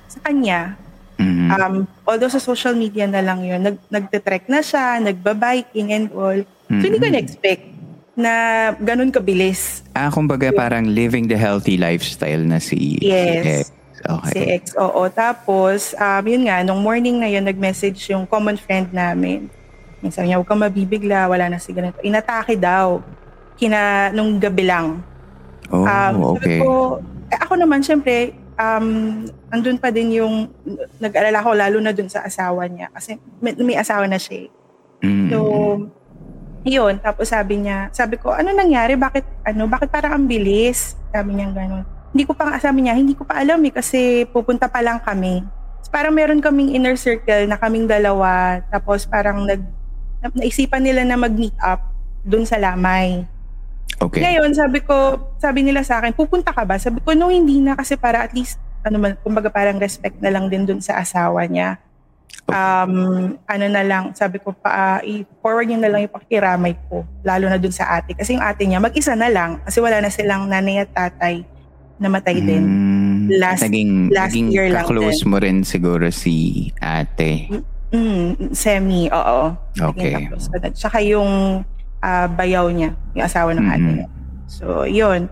sa 0.08 0.20
kanya, 0.24 0.78
Mm. 1.16 1.48
um, 1.48 1.76
although 2.04 2.28
sa 2.28 2.38
social 2.38 2.76
media 2.76 3.08
na 3.08 3.24
lang 3.24 3.40
yun, 3.40 3.64
nag, 3.64 3.78
nagte-trek 3.88 4.52
na 4.52 4.60
siya, 4.60 5.00
nagbabiking 5.00 5.88
and 5.90 6.08
all. 6.12 6.40
So, 6.68 6.84
hindi 6.84 7.00
ko 7.00 7.08
Mhm. 7.08 7.14
na-expect 7.16 7.64
na 8.16 8.32
ganun 8.76 9.12
kabilis. 9.12 9.84
Ah, 9.92 10.08
kumbaga 10.08 10.52
parang 10.52 10.88
living 10.88 11.28
the 11.28 11.36
healthy 11.36 11.76
lifestyle 11.76 12.42
na 12.42 12.60
si, 12.60 13.00
Yes. 13.00 13.24
si 13.24 13.52
X. 13.64 13.72
Okay. 14.06 14.32
Si 14.32 14.40
ex, 14.54 14.64
oo. 14.78 15.02
Tapos, 15.10 15.98
um, 15.98 16.24
yun 16.24 16.46
nga, 16.46 16.62
nung 16.62 16.78
morning 16.78 17.18
na 17.18 17.26
yun, 17.26 17.42
nag-message 17.42 17.98
yung 18.14 18.30
common 18.30 18.54
friend 18.54 18.94
namin. 18.94 19.50
Yung 20.06 20.14
Sabi 20.14 20.30
niya, 20.30 20.38
huwag 20.38 20.46
kang 20.46 20.62
mabibigla, 20.62 21.26
wala 21.26 21.50
na 21.50 21.58
si 21.58 21.74
ganito. 21.74 21.98
Inatake 22.06 22.54
daw, 22.54 23.02
kina, 23.58 24.12
nung 24.14 24.38
gabi 24.38 24.70
lang. 24.70 25.02
Oh, 25.74 25.90
Um, 25.90 26.38
okay. 26.38 26.62
Sabi 26.62 26.62
ko, 26.62 26.72
eh, 27.34 27.40
ako 27.42 27.54
naman, 27.58 27.82
syempre, 27.82 28.16
um, 28.62 29.26
andun 29.56 29.80
pa 29.80 29.90
din 29.90 30.20
yung, 30.20 30.52
nag-alala 31.00 31.40
ko, 31.40 31.56
lalo 31.56 31.78
na 31.80 31.96
dun 31.96 32.12
sa 32.12 32.28
asawa 32.28 32.68
niya. 32.68 32.92
Kasi 32.92 33.16
may, 33.40 33.56
may 33.56 33.80
asawa 33.80 34.06
na 34.06 34.20
siya 34.20 34.46
eh. 34.46 34.50
Mm. 35.02 35.28
So, 35.32 35.38
yun. 36.66 36.98
Tapos 37.00 37.30
sabi 37.30 37.62
niya, 37.62 37.94
sabi 37.94 38.18
ko, 38.18 38.34
ano 38.34 38.52
nangyari? 38.52 38.98
Bakit, 38.98 39.46
ano, 39.46 39.70
bakit 39.70 39.94
parang 39.94 40.18
ang 40.18 40.26
bilis? 40.26 40.98
Sabi 41.14 41.38
niya 41.38 41.54
gano'n. 41.54 41.86
Hindi 42.12 42.24
ko 42.26 42.34
pa, 42.34 42.58
sabi 42.58 42.88
niya, 42.88 42.98
hindi 42.98 43.14
ko 43.14 43.24
pa 43.24 43.40
alam 43.40 43.62
eh, 43.64 43.74
kasi 43.76 44.26
pupunta 44.34 44.66
pa 44.66 44.82
lang 44.82 45.00
kami. 45.00 45.46
So, 45.86 45.94
parang 45.94 46.18
meron 46.18 46.42
kaming 46.42 46.74
inner 46.74 46.98
circle 46.98 47.46
na 47.46 47.62
kaming 47.62 47.86
dalawa. 47.86 48.60
Tapos 48.74 49.06
parang 49.06 49.46
nag, 49.46 49.62
na, 50.26 50.34
naisipan 50.34 50.82
nila 50.82 51.06
na 51.06 51.22
mag-meet 51.22 51.54
up 51.62 51.94
dun 52.26 52.50
sa 52.50 52.58
Lamay. 52.58 53.22
okay. 54.02 54.26
Ngayon, 54.26 54.58
sabi 54.58 54.82
ko, 54.82 55.22
sabi 55.38 55.62
nila 55.62 55.86
sa 55.86 56.02
akin, 56.02 56.18
pupunta 56.18 56.50
ka 56.50 56.66
ba? 56.66 56.82
Sabi 56.82 56.98
ko, 57.06 57.14
no, 57.14 57.30
hindi 57.30 57.62
na 57.62 57.78
kasi 57.78 57.94
para 57.94 58.26
at 58.26 58.34
least, 58.34 58.58
ano 58.86 58.98
man, 58.98 59.12
kumbaga 59.20 59.50
parang 59.50 59.82
respect 59.82 60.22
na 60.22 60.30
lang 60.30 60.46
din 60.46 60.64
dun 60.64 60.80
sa 60.80 61.02
asawa 61.02 61.50
niya. 61.50 61.82
Um, 62.46 62.94
ano 63.44 63.66
na 63.66 63.82
lang, 63.82 64.14
sabi 64.14 64.38
ko 64.38 64.54
pa, 64.54 64.70
ah, 64.70 65.00
i-forward 65.02 65.66
niyo 65.66 65.82
na 65.82 65.90
lang 65.90 66.06
yung 66.06 66.14
pakiramay 66.14 66.78
ko, 66.86 67.02
lalo 67.26 67.50
na 67.50 67.58
dun 67.58 67.74
sa 67.74 67.98
ate. 67.98 68.14
Kasi 68.14 68.38
yung 68.38 68.46
ate 68.46 68.62
niya, 68.64 68.78
mag-isa 68.78 69.18
na 69.18 69.34
lang, 69.34 69.58
kasi 69.66 69.82
wala 69.82 69.98
na 69.98 70.14
silang 70.14 70.46
nanay 70.46 70.86
at 70.86 70.94
tatay, 70.94 71.42
namatay 71.98 72.38
din. 72.38 72.62
Mm, 72.62 73.42
Last- 73.42 73.66
naging, 73.66 73.92
last 74.14 74.30
naging 74.30 74.48
year 74.54 74.70
lang 74.70 74.86
din. 74.86 75.26
mo 75.26 75.38
rin 75.42 75.66
siguro 75.66 76.14
si 76.14 76.70
ate. 76.78 77.50
Mm, 77.90 78.54
semi, 78.54 79.10
oo. 79.10 79.58
Okay. 79.74 80.30
Tsaka 80.72 81.02
yung 81.02 81.66
ah, 81.98 82.30
bayaw 82.30 82.70
niya, 82.70 82.94
yung 83.18 83.26
asawa 83.26 83.50
ng 83.58 83.66
ate 83.66 83.82
Mhm. 83.82 83.96
niya. 83.98 84.08
So, 84.46 84.86
yun. 84.86 85.26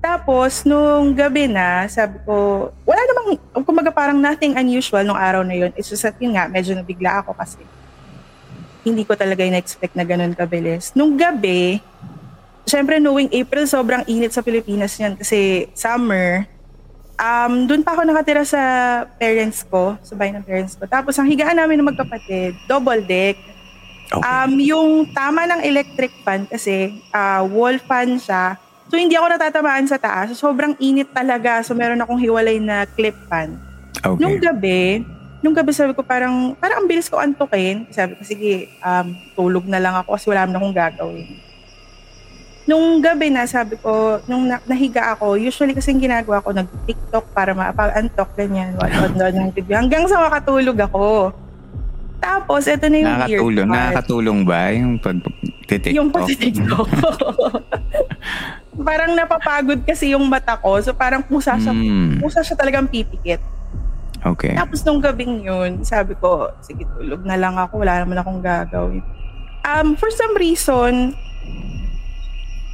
Tapos, 0.00 0.64
nung 0.64 1.12
gabi 1.16 1.48
na, 1.48 1.88
sabi 1.88 2.20
ko, 2.24 2.68
wala 2.84 3.00
namang, 3.04 3.28
kumbaga 3.64 3.90
parang 3.92 4.18
nothing 4.20 4.56
unusual 4.56 5.04
nung 5.04 5.18
araw 5.18 5.44
na 5.44 5.56
yun. 5.56 5.72
It's 5.76 5.88
just 5.88 6.04
that 6.04 6.16
yun 6.20 6.36
nga, 6.36 6.48
medyo 6.48 6.76
nabigla 6.76 7.24
ako 7.24 7.32
kasi 7.36 7.60
hindi 8.84 9.04
ko 9.04 9.12
talaga 9.12 9.44
in-expect 9.44 9.92
na 9.92 10.04
ganun 10.08 10.32
kabilis. 10.32 10.92
Nung 10.96 11.16
gabi, 11.16 11.84
syempre 12.64 12.96
knowing 12.96 13.28
April, 13.32 13.68
sobrang 13.68 14.04
init 14.08 14.32
sa 14.32 14.40
Pilipinas 14.40 14.96
yan 14.96 15.16
kasi 15.18 15.68
summer. 15.76 16.48
Um, 17.20 17.68
doon 17.68 17.84
pa 17.84 17.92
ako 17.92 18.08
nakatira 18.08 18.48
sa 18.48 18.62
parents 19.20 19.60
ko, 19.68 20.00
sa 20.00 20.16
bahay 20.16 20.32
ng 20.32 20.44
parents 20.44 20.80
ko. 20.80 20.88
Tapos 20.88 21.12
ang 21.20 21.28
higaan 21.28 21.60
namin 21.60 21.84
ng 21.84 21.92
magkapatid, 21.92 22.56
double 22.64 23.04
deck. 23.04 23.36
Okay. 24.10 24.24
Um, 24.24 24.56
yung 24.58 24.90
tama 25.12 25.44
ng 25.44 25.60
electric 25.62 26.10
fan 26.24 26.48
kasi 26.48 27.04
ah, 27.12 27.44
wall 27.44 27.76
fan 27.76 28.16
siya. 28.16 28.56
So 28.90 28.98
hindi 28.98 29.14
ako 29.14 29.26
natatamaan 29.30 29.86
sa 29.86 30.02
taas. 30.02 30.34
So, 30.34 30.50
sobrang 30.50 30.74
init 30.82 31.14
talaga. 31.14 31.62
So 31.62 31.78
meron 31.78 32.02
akong 32.02 32.18
hiwalay 32.18 32.58
na 32.58 32.82
clip 32.90 33.14
fan. 33.30 33.54
okay. 34.02 34.18
Nung 34.18 34.42
gabi, 34.42 35.06
nung 35.40 35.54
gabi 35.54 35.70
sabi 35.70 35.94
ko 35.94 36.02
parang, 36.02 36.58
parang 36.58 36.82
ang 36.82 36.88
bilis 36.90 37.06
ko 37.06 37.22
antukin. 37.22 37.86
Sabi 37.94 38.18
ko, 38.18 38.26
sige, 38.26 38.66
um, 38.82 39.14
tulog 39.38 39.62
na 39.70 39.78
lang 39.78 39.94
ako 39.94 40.18
kasi 40.18 40.26
wala 40.34 40.42
naman 40.42 40.58
akong 40.58 40.76
gagawin. 40.76 41.28
Nung 42.66 42.98
gabi 43.02 43.30
na, 43.30 43.46
sabi 43.46 43.78
ko, 43.78 44.18
nung 44.26 44.46
na- 44.46 44.62
nahiga 44.66 45.14
ako, 45.14 45.38
usually 45.38 45.74
kasi 45.74 45.94
ginagawa 45.94 46.42
ko, 46.42 46.54
nag-tiktok 46.54 47.26
para 47.34 47.50
mapag-antok, 47.50 48.30
ganyan, 48.38 48.78
ng 49.18 49.50
video. 49.50 49.74
Hanggang 49.74 50.06
sa 50.06 50.22
makatulog 50.22 50.78
ako. 50.78 51.34
Tapos, 52.20 52.68
ito 52.70 52.86
na 52.86 52.96
yung 53.00 53.10
weird 53.10 53.42
nakakatulong, 53.42 53.66
part. 53.66 53.74
nakakatulong 53.74 54.38
ba 54.46 54.60
yung 54.70 54.92
pag-tiktok? 55.02 55.94
Yung 55.98 56.08
pag-tiktok. 56.14 56.86
parang 58.78 59.12
napapagod 59.18 59.82
kasi 59.82 60.14
yung 60.14 60.26
mata 60.30 60.54
ko. 60.54 60.78
So 60.78 60.94
parang 60.94 61.26
pusa 61.26 61.58
siya, 61.58 61.74
Mm. 61.74 62.22
pusa 62.22 62.40
siya 62.40 62.54
talagang 62.54 62.86
pipikit. 62.86 63.42
Okay. 64.20 64.52
Tapos 64.52 64.84
nung 64.84 65.00
gabing 65.00 65.42
yun, 65.48 65.80
sabi 65.82 66.12
ko, 66.20 66.52
sige 66.60 66.84
tulog 66.98 67.24
na 67.24 67.40
lang 67.40 67.56
ako, 67.56 67.80
wala 67.82 68.04
naman 68.04 68.20
akong 68.20 68.40
gagawin. 68.44 69.02
Um, 69.64 69.96
for 69.96 70.08
some 70.12 70.36
reason, 70.36 71.16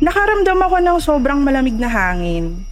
nakaramdam 0.02 0.58
ako 0.58 0.76
ng 0.82 0.98
sobrang 1.00 1.40
malamig 1.40 1.78
na 1.78 1.88
hangin. 1.88 2.62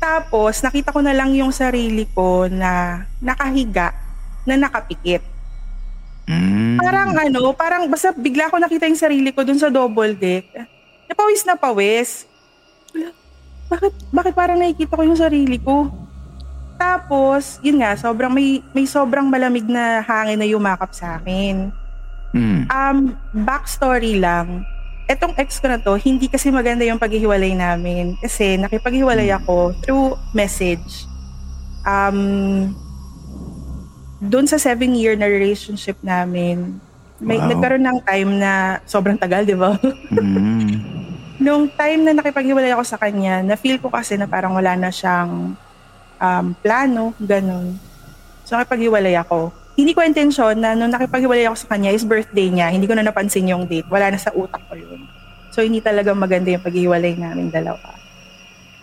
Tapos, 0.00 0.64
nakita 0.64 0.96
ko 0.96 1.04
na 1.04 1.12
lang 1.12 1.36
yung 1.36 1.52
sarili 1.52 2.08
ko 2.08 2.48
na 2.48 3.04
nakahiga, 3.20 3.92
na 4.48 4.56
nakapikit. 4.56 5.20
Mm. 6.24 6.80
Parang 6.80 7.12
ano, 7.12 7.52
parang 7.52 7.84
basta 7.90 8.14
bigla 8.16 8.48
ko 8.48 8.56
nakita 8.56 8.88
yung 8.88 8.96
sarili 8.96 9.28
ko 9.34 9.44
dun 9.44 9.60
sa 9.60 9.68
double 9.68 10.16
deck. 10.16 10.48
Napawis 11.10 11.42
na 11.42 11.58
pawis. 11.58 12.30
Wala, 12.94 13.10
Bakit, 13.70 13.92
bakit 14.10 14.34
parang 14.34 14.58
nakikita 14.58 14.94
ko 14.94 15.02
yung 15.02 15.18
sarili 15.18 15.58
ko? 15.58 15.90
Tapos, 16.80 17.60
yun 17.60 17.82
nga, 17.82 17.92
sobrang 17.98 18.32
may, 18.32 18.64
may 18.72 18.88
sobrang 18.88 19.26
malamig 19.26 19.66
na 19.68 20.00
hangin 20.00 20.40
na 20.40 20.48
yumakap 20.48 20.90
sa 20.94 21.18
akin. 21.20 21.68
Mm. 22.32 22.70
Um, 22.70 22.98
backstory 23.44 24.16
lang. 24.16 24.64
Etong 25.10 25.34
ex 25.36 25.58
ko 25.58 25.66
na 25.66 25.82
to, 25.82 25.98
hindi 25.98 26.30
kasi 26.30 26.48
maganda 26.48 26.86
yung 26.86 26.98
paghihiwalay 26.98 27.52
namin. 27.52 28.14
Kasi 28.22 28.54
nakipaghiwalay 28.56 29.28
ako 29.34 29.74
through 29.82 30.14
message. 30.32 31.04
Um, 31.82 32.70
doon 34.22 34.46
sa 34.46 34.56
seven 34.56 34.94
year 34.94 35.18
na 35.18 35.26
relationship 35.26 35.98
namin, 36.00 36.78
may 37.20 37.36
Wow. 37.36 37.52
nagkaroon 37.52 37.84
ng 37.84 37.98
time 38.08 38.30
na 38.40 38.80
sobrang 38.88 39.20
tagal, 39.20 39.44
di 39.44 39.52
ba? 39.52 39.76
Mm. 40.16 40.96
Nung 41.40 41.72
time 41.72 42.04
na 42.04 42.12
nakipaghiwalay 42.12 42.76
ako 42.76 42.84
sa 42.84 43.00
kanya, 43.00 43.40
na-feel 43.40 43.80
ko 43.80 43.88
kasi 43.88 44.20
na 44.20 44.28
parang 44.28 44.52
wala 44.52 44.76
na 44.76 44.92
siyang 44.92 45.56
um, 46.20 46.46
plano, 46.60 47.16
ganun. 47.16 47.80
So 48.44 48.60
nakipaghiwalay 48.60 49.16
ako. 49.16 49.48
Hindi 49.72 49.96
ko 49.96 50.04
intensyon 50.04 50.60
na 50.60 50.76
nung 50.76 50.92
nakipaghiwalay 50.92 51.48
ako 51.48 51.64
sa 51.64 51.70
kanya 51.72 51.96
is 51.96 52.04
birthday 52.04 52.52
niya, 52.52 52.68
hindi 52.68 52.84
ko 52.84 52.92
na 52.92 53.08
napansin 53.08 53.48
yung 53.48 53.64
date. 53.64 53.88
Wala 53.88 54.12
na 54.12 54.20
sa 54.20 54.36
utak 54.36 54.60
ko 54.68 54.76
yun. 54.76 55.08
So 55.48 55.64
hindi 55.64 55.80
talaga 55.80 56.12
maganda 56.12 56.52
yung 56.52 56.60
paghiwalay 56.60 57.16
namin 57.16 57.48
dalawa. 57.48 57.96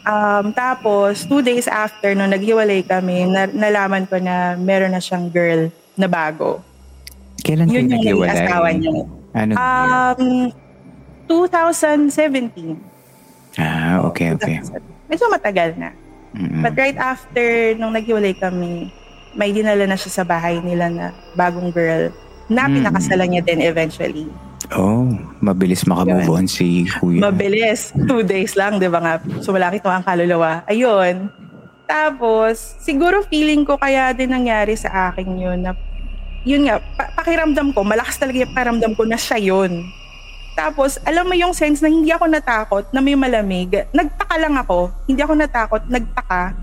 Um, 0.08 0.56
tapos, 0.56 1.28
two 1.28 1.44
days 1.44 1.68
after 1.68 2.16
nung 2.16 2.32
naghiwalay 2.32 2.80
kami, 2.88 3.28
na- 3.28 3.52
nalaman 3.52 4.08
ko 4.08 4.16
na 4.18 4.56
meron 4.56 4.96
na 4.96 5.04
siyang 5.04 5.28
girl 5.28 5.68
na 6.00 6.08
bago. 6.08 6.64
Kailan 7.44 7.68
Yun 7.68 7.86
yung 7.86 7.92
naghiwalay? 7.92 8.48
asawa 8.48 8.68
niya. 8.72 8.92
Ano? 9.36 9.54
Um, 9.54 10.24
2017. 11.28 12.76
ah, 13.58 14.02
okay, 14.04 14.34
okay. 14.34 14.60
Medyo 15.06 15.26
matagal 15.28 15.76
na. 15.76 15.92
Mm-mm. 16.32 16.62
But 16.62 16.76
right 16.76 16.96
after 16.96 17.44
nung 17.76 17.92
naghiwalay 17.92 18.36
kami, 18.36 18.92
may 19.34 19.52
dinala 19.52 19.86
na 19.86 19.96
siya 19.96 20.12
sa 20.14 20.24
bahay 20.24 20.60
nila 20.60 20.88
na 20.88 21.06
bagong 21.34 21.70
girl 21.70 22.12
na 22.48 22.66
Mm. 22.66 22.74
pinakasalan 22.76 23.28
niya 23.30 23.44
din 23.44 23.60
eventually. 23.62 24.28
Oh, 24.70 25.08
mabilis 25.40 25.84
makamove 25.84 26.28
on 26.28 26.44
si 26.44 26.84
Kuya. 26.94 27.24
Mabilis. 27.24 27.96
Two 28.04 28.20
days 28.22 28.52
lang, 28.54 28.78
di 28.78 28.88
ba 28.88 29.00
nga? 29.00 29.14
Sumalakit 29.40 29.80
mo 29.80 29.92
ang 29.92 30.04
kaluluwa. 30.04 30.66
Ayun. 30.66 31.32
Tapos, 31.88 32.76
siguro 32.78 33.24
feeling 33.24 33.64
ko 33.64 33.80
kaya 33.80 34.12
din 34.12 34.28
nangyari 34.28 34.76
sa 34.76 35.08
akin 35.08 35.28
yun 35.34 35.60
na 35.62 35.72
yun 36.44 36.64
nga, 36.64 36.80
pa- 36.94 37.12
pakiramdam 37.14 37.72
ko, 37.72 37.84
malakas 37.84 38.16
talaga 38.16 38.40
yung 38.40 38.52
pakiramdam 38.52 38.92
ko 38.92 39.04
na 39.04 39.16
siya 39.16 39.40
yun. 39.40 39.88
Tapos, 40.58 40.98
alam 41.06 41.30
mo 41.30 41.38
yung 41.38 41.54
sense 41.54 41.86
na 41.86 41.90
hindi 41.94 42.10
ako 42.10 42.26
natakot 42.26 42.90
na 42.90 42.98
may 42.98 43.14
malamig. 43.14 43.70
Nagtaka 43.94 44.42
lang 44.42 44.58
ako. 44.58 44.90
Hindi 45.06 45.22
ako 45.22 45.34
natakot, 45.38 45.82
nagtaka. 45.86 46.58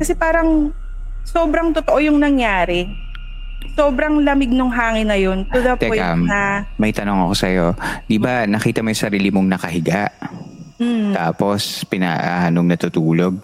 Kasi 0.00 0.16
parang 0.16 0.72
sobrang 1.20 1.76
totoo 1.76 2.00
yung 2.00 2.16
nangyari. 2.16 2.88
Sobrang 3.76 4.24
lamig 4.24 4.48
nung 4.48 4.72
hangin 4.72 5.12
na 5.12 5.20
yun 5.20 5.44
to 5.52 5.60
the 5.60 5.76
Teka, 5.76 5.84
point 5.84 6.24
na 6.24 6.64
May 6.80 6.96
tanong 6.96 7.28
ako 7.28 7.34
sa'yo. 7.36 7.66
Di 8.08 8.16
ba 8.16 8.48
nakita 8.48 8.80
mo 8.80 8.88
yung 8.88 9.04
sarili 9.04 9.28
mong 9.28 9.48
nakahiga? 9.52 10.08
mm, 10.80 11.12
Tapos 11.12 11.84
pinaahanong 11.84 12.72
natutulog. 12.72 13.36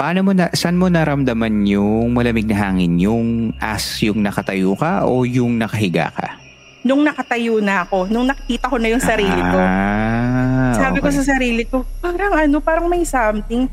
Paano 0.00 0.24
mo 0.24 0.32
na, 0.32 0.48
saan 0.56 0.80
mo 0.80 0.88
naramdaman 0.88 1.68
yung 1.68 2.16
malamig 2.16 2.48
na 2.48 2.56
hangin? 2.56 2.96
Yung 2.96 3.52
as 3.60 4.00
yung 4.00 4.24
nakatayo 4.24 4.72
ka 4.80 5.04
o 5.04 5.28
yung 5.28 5.60
nakahiga 5.60 6.08
ka? 6.08 6.41
Nung 6.82 7.02
nakatayo 7.06 7.62
na 7.62 7.86
ako, 7.86 8.10
nung 8.10 8.26
nakita 8.26 8.66
ko 8.66 8.76
na 8.78 8.90
yung 8.90 9.02
sarili 9.02 9.40
ko. 9.40 9.58
Ah, 9.58 10.74
Sabi 10.74 10.98
ko 10.98 11.08
okay. 11.08 11.16
sa 11.18 11.24
sarili 11.24 11.62
ko, 11.66 11.86
parang 12.02 12.34
ano, 12.34 12.58
parang 12.58 12.86
may 12.90 13.06
something. 13.06 13.70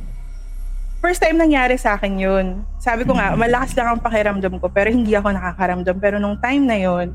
First 0.99 1.23
time 1.23 1.39
nangyari 1.39 1.79
sa 1.79 1.97
akin 1.97 2.13
yun. 2.21 2.45
Sabi 2.77 3.07
ko 3.07 3.17
nga, 3.17 3.33
malakas 3.33 3.73
lang 3.73 3.97
ang 3.97 3.99
pakiramdam 4.03 4.61
ko, 4.61 4.67
pero 4.69 4.91
hindi 4.93 5.15
ako 5.17 5.31
nakakaramdam. 5.31 5.95
Pero 5.97 6.15
nung 6.21 6.37
time 6.37 6.63
na 6.67 6.77
yun, 6.77 7.09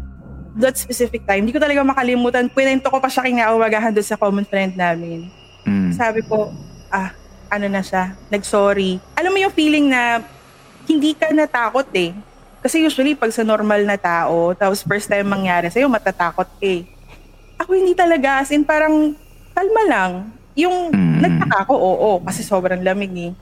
that 0.59 0.75
specific 0.75 1.23
time, 1.29 1.47
hindi 1.47 1.55
ko 1.55 1.63
talaga 1.63 1.85
makalimutan. 1.85 2.51
Kwento 2.51 2.91
ko 2.91 2.99
pa 2.99 3.13
siya 3.13 3.29
kinaawagahan 3.29 3.93
doon 3.95 4.09
sa 4.09 4.19
common 4.19 4.47
friend 4.49 4.75
namin. 4.75 5.29
Mm. 5.69 5.93
Sabi 5.95 6.25
ko, 6.27 6.51
ah, 6.91 7.13
ano 7.53 7.67
na 7.71 7.85
siya, 7.85 8.17
nag-sorry. 8.33 8.99
Alam 9.15 9.31
mo 9.31 9.39
yung 9.47 9.55
feeling 9.55 9.87
na 9.93 10.25
hindi 10.89 11.13
ka 11.15 11.31
natakot 11.31 11.87
eh. 11.95 12.17
Kasi 12.65 12.81
usually 12.81 13.13
pag 13.13 13.29
sa 13.29 13.45
normal 13.45 13.85
na 13.85 14.01
tao, 14.01 14.57
tapos 14.57 14.81
first 14.81 15.05
time 15.05 15.29
mangyari 15.29 15.69
sa'yo, 15.69 15.85
matatakot 15.85 16.49
ka 16.49 16.65
eh. 16.65 16.89
Ako 17.61 17.77
hindi 17.77 17.93
talaga, 17.93 18.41
as 18.41 18.49
in 18.51 18.65
parang 18.65 19.13
kalma 19.53 19.83
lang. 19.85 20.13
Yung 20.57 20.89
Mm. 20.89 21.21
nagtaka 21.21 21.69
ako, 21.69 21.75
oo, 21.77 22.11
kasi 22.25 22.41
sobrang 22.41 22.81
lamig 22.81 23.13
eh. 23.13 23.33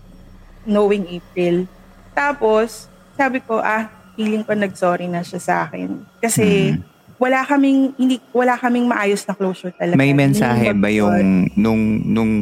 Knowing 0.66 1.06
April. 1.06 1.70
Tapos, 2.12 2.90
sabi 3.14 3.38
ko, 3.38 3.62
ah, 3.62 3.86
feeling 4.18 4.42
ko 4.42 4.58
nag-sorry 4.58 5.06
na 5.06 5.22
siya 5.22 5.38
sa 5.38 5.54
akin. 5.64 6.02
Kasi 6.18 6.74
Mm. 6.74 6.82
wala 7.16 7.46
kaming 7.46 7.94
hindi 7.94 8.18
wala 8.34 8.58
kaming 8.58 8.90
maayos 8.90 9.22
na 9.24 9.38
closure 9.38 9.70
talaga. 9.70 9.94
May 9.94 10.10
mensahe 10.10 10.74
ba 10.74 10.90
yung 10.90 11.46
nung 11.54 11.82
nung 12.02 12.32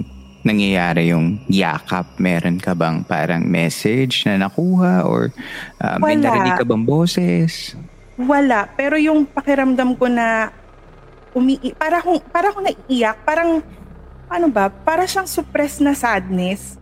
nangyayari 0.43 1.13
yung 1.13 1.41
yakap? 1.47 2.17
Meron 2.17 2.57
ka 2.61 2.73
bang 2.73 3.05
parang 3.05 3.45
message 3.45 4.25
na 4.25 4.41
nakuha 4.41 5.05
or 5.05 5.33
uh, 5.81 5.97
may 6.01 6.17
Wala. 6.17 6.25
narinig 6.29 6.57
ka 6.61 6.65
bang 6.65 6.85
boses? 6.85 7.77
Wala, 8.21 8.69
pero 8.77 9.01
yung 9.01 9.25
pakiramdam 9.25 9.97
ko 9.97 10.07
na 10.09 10.53
umi 11.33 11.57
para 11.79 12.03
kung 12.03 12.19
para 12.29 12.53
akong 12.53 12.67
naiiyak, 12.67 13.17
parang 13.25 13.65
ano 14.31 14.47
ba, 14.47 14.71
para 14.71 15.09
siyang 15.09 15.27
suppressed 15.27 15.83
na 15.83 15.97
sadness. 15.97 16.79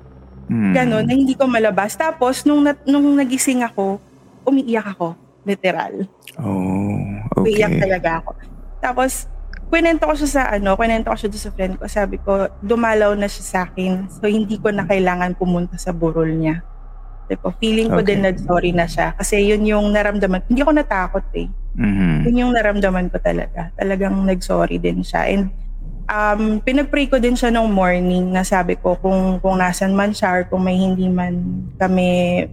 Hmm. 0.49 0.73
Ganon, 0.73 1.05
na 1.05 1.13
hindi 1.13 1.37
ko 1.37 1.45
malabas. 1.45 1.97
Tapos 1.97 2.45
nung 2.45 2.65
nat- 2.65 2.85
nung 2.89 3.05
nagising 3.17 3.61
ako, 3.65 4.01
umiiyak 4.49 4.97
ako, 4.97 5.17
literal. 5.45 6.09
Oh, 6.41 6.97
Umiiyak 7.41 7.73
okay. 7.77 7.83
talaga 7.85 8.11
ako. 8.25 8.31
Tapos 8.81 9.13
kwento 9.69 10.09
ko 10.09 10.15
siya 10.17 10.29
sa 10.29 10.43
ano, 10.51 10.75
kwento 10.75 11.13
ko 11.13 11.17
siya 11.17 11.31
doon 11.31 11.45
sa 11.45 11.53
friend 11.55 11.75
ko. 11.77 11.85
Sabi 11.87 12.17
ko, 12.19 12.49
dumalaw 12.61 13.13
na 13.15 13.29
siya 13.29 13.45
sa 13.45 13.59
akin. 13.69 14.09
So 14.09 14.25
hindi 14.27 14.57
ko 14.57 14.73
na 14.73 14.89
kailangan 14.89 15.37
pumunta 15.37 15.77
sa 15.77 15.93
burol 15.93 16.33
niya. 16.33 16.65
Ko, 17.45 17.53
feeling 17.61 17.93
ko 17.93 18.01
Okay. 18.01 18.17
din 18.17 18.25
na 18.25 18.33
sorry 18.33 18.73
na 18.73 18.89
siya. 18.89 19.13
Kasi 19.13 19.45
yun 19.45 19.61
yung 19.69 19.93
naramdaman. 19.93 20.49
Hindi 20.49 20.65
ako 20.65 20.73
natakot 20.73 21.27
eh. 21.37 21.45
Mhm. 21.77 22.25
Yun 22.25 22.41
yung 22.41 22.53
naramdaman 22.57 23.13
ko 23.13 23.21
talaga. 23.21 23.69
Talagang 23.77 24.17
nag-sorry 24.25 24.81
din 24.81 25.05
siya. 25.05 25.29
And 25.29 25.53
um, 26.09 26.65
pinag-pray 26.65 27.13
ko 27.13 27.21
din 27.21 27.37
siya 27.37 27.53
nung 27.53 27.69
morning 27.69 28.33
na 28.33 28.41
sabi 28.49 28.81
ko 28.81 28.97
kung, 28.97 29.37
kung 29.45 29.61
nasan 29.61 29.93
man 29.93 30.17
siya 30.17 30.41
or 30.41 30.43
kung 30.49 30.65
may 30.65 30.81
hindi 30.81 31.05
man 31.05 31.69
kami 31.77 32.49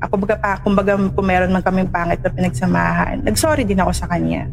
ako 0.00 0.16
baga 0.22 0.36
pa, 0.38 0.56
kumbaga 0.62 0.94
kung 0.96 1.26
meron 1.26 1.50
man 1.50 1.60
kaming 1.60 1.90
pangit 1.90 2.22
na 2.22 2.30
pinagsamahan, 2.30 3.20
nag-sorry 3.20 3.66
din 3.66 3.82
ako 3.82 3.92
sa 3.92 4.06
kanya 4.06 4.46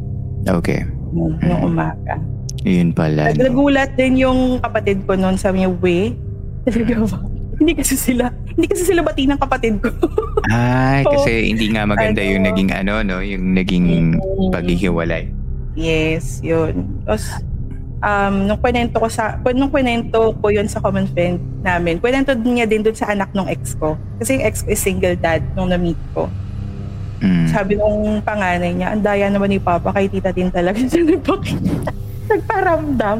Okay. 0.45 0.85
nung, 1.09 1.33
nung 1.39 1.61
umaga. 1.65 2.19
Yun 2.61 2.91
pala. 2.91 3.31
no? 3.31 3.47
Nagulat 3.47 3.95
din 3.95 4.19
yung 4.19 4.59
kapatid 4.59 5.01
ko 5.03 5.15
noon, 5.15 5.35
sabi 5.35 5.63
niya, 5.63 5.71
we, 5.73 6.13
talaga 6.67 6.93
ba? 7.07 7.19
hindi 7.57 7.73
kasi 7.73 7.97
sila, 7.97 8.29
hindi 8.53 8.69
kasi 8.69 8.83
sila 8.85 9.01
bati 9.01 9.25
ng 9.25 9.41
kapatid 9.41 9.81
ko. 9.81 9.89
Ay, 10.53 11.01
Oo. 11.01 11.17
kasi 11.17 11.49
hindi 11.49 11.73
nga 11.73 11.89
maganda 11.89 12.21
yung 12.21 12.45
Ano. 12.45 12.49
naging 12.53 12.69
ano, 12.71 12.93
no? 13.01 13.17
Yung 13.17 13.57
naging 13.57 13.85
Mm. 14.13 14.51
paghihiwalay. 14.53 15.33
Yes, 15.73 16.37
yun. 16.41 17.01
Tapos, 17.01 17.25
um, 18.01 18.45
nung 18.45 18.57
kwento 18.57 18.97
ko 18.97 19.07
sa, 19.09 19.37
nung 19.47 19.69
kwento 19.69 20.37
ko 20.37 20.47
yun 20.49 20.69
sa 20.69 20.77
common 20.77 21.05
friend 21.07 21.41
namin, 21.61 21.97
kwento 21.97 22.33
niya 22.35 22.65
din 22.65 22.85
dun 22.85 22.93
sa 22.93 23.09
anak 23.09 23.33
ng 23.33 23.49
ex 23.49 23.73
ko. 23.73 23.97
Kasi 24.17 24.37
yung 24.37 24.45
ex 24.45 24.61
ko 24.61 24.69
is 24.69 24.81
single 24.81 25.17
dad 25.17 25.41
nung 25.53 25.69
na-meet 25.69 25.97
ko. 26.13 26.29
Mm. 27.17 27.47
Sabi 27.49 27.73
nung 27.73 28.21
panganay 28.21 28.71
niya, 28.71 28.93
ang 28.93 29.01
daya 29.01 29.25
naman 29.27 29.49
ni 29.49 29.57
Papa, 29.57 29.89
kay 29.89 30.05
tita 30.05 30.29
din 30.29 30.49
talaga 30.49 30.77
siya 30.77 31.01
nagpakita. 31.03 31.89
Nagparamdam. 32.29 33.17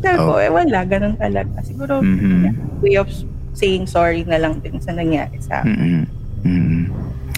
Sabi 0.00 0.16
ko, 0.16 0.32
Oh. 0.32 0.42
eh 0.42 0.50
wala, 0.50 0.82
ganun 0.82 1.14
talaga. 1.14 1.54
Siguro, 1.62 2.02
Mhm. 2.02 2.82
way 2.82 2.96
of 2.96 3.06
saying 3.52 3.86
sorry 3.86 4.20
na 4.22 4.36
lang 4.36 4.58
din 4.60 4.76
sa 4.78 4.92
nangyari 4.92 5.38
sa 5.38 5.62
akin. 5.62 5.72
Mhm. 5.72 6.02
Mhm. 6.42 6.82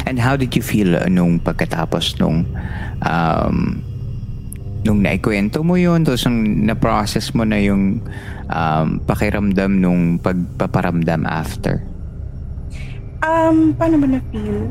And 0.04 0.16
how 0.16 0.34
did 0.34 0.56
you 0.56 0.64
feel 0.64 0.96
uh, 0.96 1.04
nung 1.06 1.36
pagkatapos 1.38 2.16
nung 2.16 2.48
um, 3.04 3.56
nung 4.80 5.04
naikwento 5.04 5.60
mo 5.60 5.76
yun, 5.76 6.00
tapos 6.00 6.24
nung 6.24 6.38
na-process 6.64 7.34
mo 7.34 7.44
na 7.44 7.60
yung 7.60 8.00
um, 8.48 8.86
pakiramdam 9.04 9.76
nung 9.76 10.16
pagpaparamdam 10.16 11.28
after? 11.28 11.84
Um, 13.20 13.74
paano 13.74 13.98
ba 13.98 14.06
na-feel? 14.08 14.70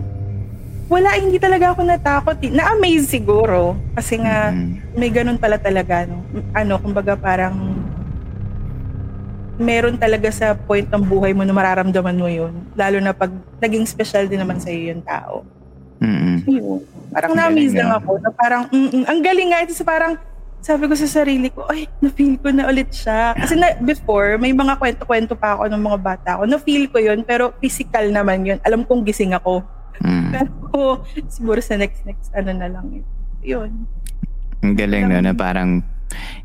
Wala, 0.88 1.20
hindi 1.20 1.36
talaga 1.36 1.76
ako 1.76 1.82
natakot. 1.84 2.38
eh. 2.40 2.50
Na-amaze 2.50 3.04
siguro. 3.06 3.76
Kasi 3.92 4.16
nga, 4.18 4.50
Mhm. 4.50 4.96
may 4.96 5.12
ganun 5.12 5.36
pala 5.36 5.60
talaga. 5.60 6.08
No? 6.08 6.24
Ano, 6.56 6.80
kumbaga 6.80 7.14
parang 7.14 7.76
meron 9.58 9.98
talaga 9.98 10.30
sa 10.30 10.54
point 10.54 10.86
ng 10.86 11.04
buhay 11.04 11.34
mo 11.34 11.42
na 11.42 11.52
mararamdaman 11.52 12.16
mo 12.16 12.30
yun. 12.30 12.54
Lalo 12.72 13.02
na 13.02 13.12
pag 13.12 13.34
naging 13.58 13.84
special 13.84 14.30
din 14.30 14.40
naman 14.40 14.62
sa'yo 14.62 14.94
yung 14.94 15.04
tao. 15.04 15.44
Mm-mm. 15.98 16.46
Yun. 16.46 16.80
Parang 17.10 17.30
Ang 17.32 17.36
na-amaze 17.36 17.74
lang 17.74 17.92
ako 17.92 18.12
na 18.22 18.30
parang, 18.30 18.64
mm, 18.70 19.04
ang 19.04 19.20
galing 19.20 19.50
nga. 19.50 19.66
Ito 19.66 19.74
parang, 19.82 20.14
sabi 20.60 20.86
ko 20.86 20.94
sa 20.94 21.10
sarili 21.10 21.50
ko, 21.50 21.66
ay, 21.66 21.90
na-feel 22.00 22.38
ko 22.38 22.48
na 22.48 22.70
ulit 22.70 22.94
siya. 22.94 23.34
Kasi 23.34 23.58
na, 23.58 23.76
before, 23.78 24.38
may 24.38 24.54
mga 24.54 24.78
kwento-kwento 24.78 25.34
pa 25.34 25.58
ako 25.58 25.68
ng 25.68 25.82
mga 25.82 25.98
bata 26.00 26.30
ko. 26.38 26.44
Na-feel 26.46 26.88
ko 26.88 27.02
yun, 27.02 27.26
pero 27.26 27.52
physical 27.58 28.08
naman 28.08 28.46
yun. 28.46 28.60
Alam 28.62 28.86
kong 28.86 29.04
gising 29.04 29.34
ako. 29.34 29.66
Mm. 30.02 30.32
Pero 30.34 31.06
siguro 31.30 31.60
sa 31.62 31.78
next-next, 31.78 32.34
ano 32.36 32.52
na 32.54 32.68
lang 32.70 32.86
yun. 32.92 33.08
Yun. 33.46 33.72
Ang 34.66 34.74
galing 34.74 35.10
no, 35.10 35.22
na 35.22 35.34
parang 35.38 35.86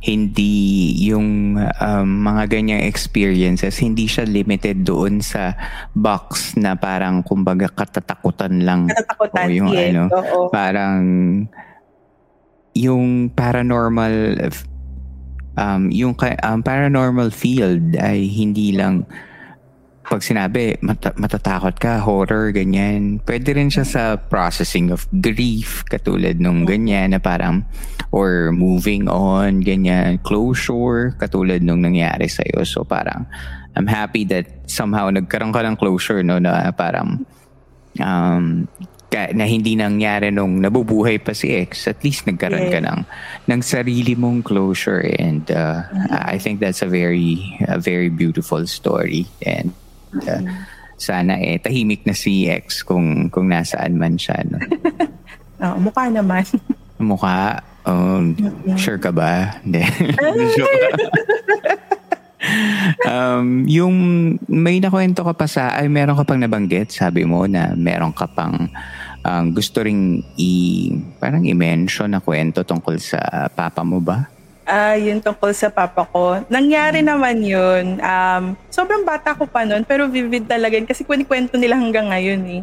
hindi 0.03 0.91
yung 1.07 1.55
um, 1.57 2.09
mga 2.27 2.51
ganyang 2.51 2.83
experiences, 2.83 3.79
hindi 3.79 4.11
siya 4.11 4.27
limited 4.27 4.83
doon 4.83 5.23
sa 5.23 5.55
box 5.95 6.59
na 6.59 6.75
parang 6.75 7.23
kumbaga 7.23 7.71
katatakutan 7.71 8.67
lang. 8.67 8.91
Katatakutan. 8.91 9.47
O 9.47 9.51
yung 9.51 9.71
yes, 9.71 9.95
ano, 9.95 10.03
oo. 10.11 10.41
parang 10.51 11.03
yung 12.73 13.29
paranormal 13.33 14.49
um, 15.57 15.93
yung 15.93 16.17
um, 16.19 16.61
paranormal 16.65 17.29
field 17.31 17.97
ay 18.01 18.27
hindi 18.27 18.73
lang 18.73 19.05
pag 20.03 20.21
sinabi 20.21 20.77
mata- 20.83 21.15
matatakot 21.15 21.79
ka 21.79 22.03
horror 22.03 22.51
ganyan. 22.51 23.23
Pwede 23.23 23.55
rin 23.55 23.71
siya 23.71 23.87
sa 23.87 24.03
processing 24.19 24.91
of 24.91 25.07
grief 25.23 25.87
katulad 25.87 26.43
nung 26.43 26.67
ganyan 26.67 27.15
na 27.15 27.21
parang 27.23 27.63
or 28.11 28.51
moving 28.53 29.07
on 29.07 29.63
ganyan. 29.63 30.19
Closure 30.21 31.15
katulad 31.17 31.63
nung 31.63 31.81
nangyari 31.81 32.27
sa 32.27 32.43
iyo 32.43 32.67
so 32.67 32.83
parang 32.83 33.25
I'm 33.73 33.89
happy 33.89 34.29
that 34.29 34.69
somehow 34.69 35.09
nagkaroon 35.09 35.55
ka 35.55 35.65
ng 35.65 35.81
closure 35.81 36.21
no 36.21 36.37
na 36.37 36.69
parang 36.77 37.25
um, 37.97 38.69
ka- 39.09 39.33
na 39.33 39.45
hindi 39.45 39.77
nangyari 39.77 40.33
nung 40.33 40.61
nabubuhay 40.61 41.21
pa 41.21 41.37
si 41.37 41.53
ex, 41.53 41.85
at 41.89 42.01
least 42.01 42.25
nagkaroon 42.25 42.73
ka 42.73 42.81
Yes. 42.81 42.89
ng, 42.89 43.01
ng 43.49 43.61
sarili 43.61 44.13
mong 44.17 44.45
closure. 44.45 45.05
And 45.21 45.45
uh, 45.53 45.85
I 46.09 46.37
think 46.37 46.61
that's 46.61 46.81
a 46.81 46.89
very 46.89 47.41
a 47.69 47.77
very 47.77 48.09
beautiful 48.09 48.65
story. 48.65 49.29
And 49.45 49.73
uh, 50.21 50.43
sana 51.01 51.35
eh 51.41 51.59
tahimik 51.59 52.07
na 52.07 52.15
si 52.15 52.47
ex 52.47 52.87
kung 52.87 53.27
kung 53.33 53.51
nasaan 53.51 53.99
man 53.99 54.15
siya 54.15 54.43
no. 54.47 54.59
Oo, 55.63 55.79
mukha 55.79 56.11
naman. 56.11 56.43
Mukha 57.03 57.63
um, 57.87 58.35
sure 58.79 58.99
ka 58.99 59.15
ba? 59.15 59.59
Hindi. 59.63 59.83
Joke. 60.59 60.83
um, 63.07 63.67
yung 63.71 63.97
may 64.51 64.83
nakwento 64.83 65.23
ka 65.23 65.35
pa 65.35 65.47
sa, 65.47 65.79
ay 65.79 65.87
meron 65.87 66.19
ka 66.19 66.27
pang 66.27 66.43
nabanggit, 66.43 66.91
sabi 66.91 67.23
mo 67.23 67.47
na 67.47 67.75
meron 67.79 68.11
ka 68.11 68.27
pang 68.27 68.71
um, 69.23 69.45
gusto 69.55 69.83
ring 69.83 70.23
i, 70.39 70.91
parang 71.23 71.47
i-mention 71.47 72.11
na 72.11 72.23
kwento 72.23 72.67
tungkol 72.67 72.99
sa 72.99 73.51
papa 73.51 73.87
mo 73.87 74.03
ba? 74.03 74.27
Ah, 74.63 74.95
yun 74.95 75.19
tungkol 75.19 75.51
sa 75.51 75.67
papa 75.69 76.07
ko. 76.07 76.39
Nangyari 76.47 77.03
naman 77.03 77.43
yun. 77.43 77.99
Um, 77.99 78.55
sobrang 78.71 79.03
bata 79.03 79.35
ko 79.35 79.45
pa 79.51 79.67
noon, 79.67 79.83
pero 79.83 80.07
vivid 80.07 80.47
talaga 80.47 80.79
yun 80.79 80.87
kasi 80.87 81.03
kwento 81.03 81.59
nila 81.59 81.75
hanggang 81.75 82.15
ngayon 82.15 82.43
eh. 82.47 82.63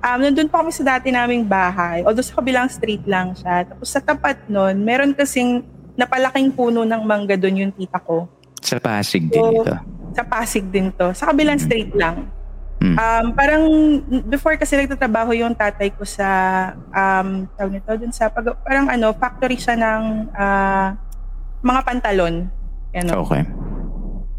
Um, 0.00 0.18
nandun 0.24 0.48
pa 0.48 0.62
kami 0.62 0.72
sa 0.72 0.96
dati 0.96 1.10
naming 1.10 1.44
bahay. 1.44 2.06
Although 2.06 2.24
sa 2.24 2.38
kabilang 2.38 2.70
street 2.70 3.04
lang 3.04 3.34
siya. 3.34 3.66
Tapos 3.66 3.90
sa 3.90 4.00
tapat 4.00 4.38
nun, 4.46 4.80
meron 4.80 5.12
kasing 5.12 5.66
napalaking 5.98 6.54
puno 6.54 6.86
ng 6.86 7.02
mangga 7.04 7.36
doon 7.36 7.68
yung 7.68 7.72
tita 7.74 8.00
ko. 8.00 8.24
Sa 8.62 8.80
Pasig 8.80 9.28
din 9.28 9.42
So, 9.42 9.66
ito. 9.66 9.76
Sa 10.16 10.22
Pasig 10.24 10.64
din 10.70 10.88
to. 10.94 11.12
Sa 11.12 11.34
kabilang 11.34 11.58
street 11.60 11.92
lang. 11.98 12.30
Mm. 12.80 12.96
Um, 12.96 13.26
parang 13.36 13.62
before 14.24 14.56
kasi 14.56 14.72
nagtatrabaho 14.80 15.36
yung 15.36 15.52
tatay 15.52 15.92
ko 15.92 16.00
sa 16.08 16.24
um, 16.88 17.44
tawag 17.52 17.76
nito 17.76 17.92
dun 18.00 18.08
sa 18.08 18.32
pag, 18.32 18.56
parang 18.64 18.88
ano 18.88 19.12
factory 19.12 19.60
siya 19.60 19.76
ng 19.76 20.32
ah, 20.32 20.96
mga 21.60 21.80
pantalon. 21.84 22.34
Ano. 22.90 23.24
Okay. 23.24 23.42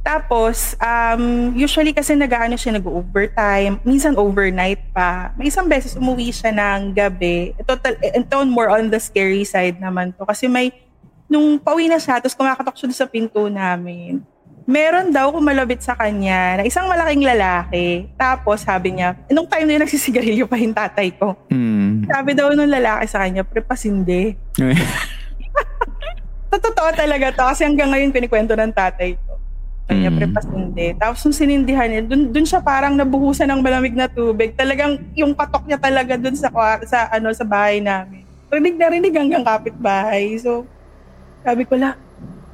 Tapos, 0.02 0.74
um, 0.82 1.54
usually 1.54 1.94
kasi 1.94 2.18
nag-ano 2.18 2.58
siya, 2.58 2.74
nag-overtime, 2.82 3.78
minsan 3.86 4.18
overnight 4.18 4.82
pa. 4.90 5.30
May 5.38 5.54
isang 5.54 5.70
beses 5.70 5.94
umuwi 5.94 6.34
siya 6.34 6.50
ng 6.50 6.98
gabi. 6.98 7.54
Total, 7.70 7.94
ito 8.02 8.36
more 8.50 8.74
on 8.74 8.90
the 8.90 8.98
scary 8.98 9.46
side 9.46 9.78
naman 9.78 10.10
to. 10.18 10.26
Kasi 10.26 10.50
may, 10.50 10.74
nung 11.30 11.62
pauwi 11.62 11.86
na 11.86 12.02
siya, 12.02 12.18
tapos 12.18 12.34
kumakatok 12.34 12.82
siya 12.82 13.06
sa 13.06 13.06
pinto 13.06 13.46
namin. 13.46 14.26
Meron 14.66 15.14
daw 15.14 15.30
kumalabit 15.30 15.86
sa 15.86 15.94
kanya 15.94 16.62
na 16.62 16.64
isang 16.66 16.90
malaking 16.90 17.22
lalaki. 17.22 18.10
Tapos 18.18 18.66
sabi 18.66 18.98
niya, 18.98 19.14
nung 19.30 19.46
time 19.46 19.70
na 19.70 19.74
yun 19.78 19.82
nagsisigarilyo 19.86 20.46
pa 20.50 20.58
yung 20.58 20.74
tatay 20.74 21.14
ko. 21.14 21.38
Hmm. 21.54 22.10
Sabi 22.10 22.34
daw 22.34 22.50
nung 22.58 22.74
lalaki 22.74 23.06
sa 23.06 23.22
kanya, 23.22 23.46
prepasinde. 23.46 24.34
Totoo 26.52 26.90
talaga 26.92 27.32
to. 27.32 27.44
Kasi 27.48 27.64
hanggang 27.64 27.90
ngayon 27.90 28.12
pinikwento 28.12 28.52
ng 28.54 28.76
tatay 28.76 29.16
ko. 29.16 29.40
Kanya 29.88 30.12
Mm. 30.12 30.18
prepasinde. 30.20 30.86
Tapos 30.96 31.20
nung 31.24 31.36
sinindihan 31.36 31.88
niya, 31.88 32.04
dun, 32.04 32.28
dun 32.30 32.44
siya 32.44 32.60
parang 32.60 32.94
nabuhusan 32.94 33.48
ng 33.48 33.60
malamig 33.60 33.96
na 33.96 34.08
tubig. 34.08 34.52
Talagang 34.54 35.00
yung 35.16 35.32
patok 35.32 35.64
niya 35.66 35.80
talaga 35.80 36.16
dun 36.16 36.36
sa, 36.36 36.52
sa, 36.84 37.08
ano, 37.10 37.32
sa 37.32 37.44
bahay 37.44 37.80
namin. 37.80 38.24
Rinig 38.48 38.76
na 38.76 38.88
rinig 38.88 39.16
hanggang 39.16 39.44
kapitbahay. 39.44 40.36
So, 40.38 40.68
sabi 41.42 41.64
ko 41.64 41.80
la, 41.80 41.96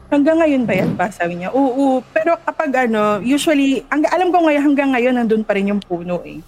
hanggang 0.08 0.40
ngayon 0.40 0.64
ba 0.64 0.74
yan 0.74 0.92
pa? 0.94 1.10
Sabi 1.10 1.42
niya, 1.42 1.50
oo. 1.52 2.00
Pero 2.14 2.38
kapag 2.40 2.88
ano, 2.88 3.20
usually, 3.20 3.82
ang, 3.90 4.06
alam 4.08 4.30
ko 4.30 4.46
ngayon, 4.46 4.64
hanggang 4.64 4.90
ngayon, 4.94 5.14
nandun 5.18 5.44
pa 5.44 5.58
rin 5.58 5.70
yung 5.70 5.82
puno 5.82 6.22
eh. 6.24 6.40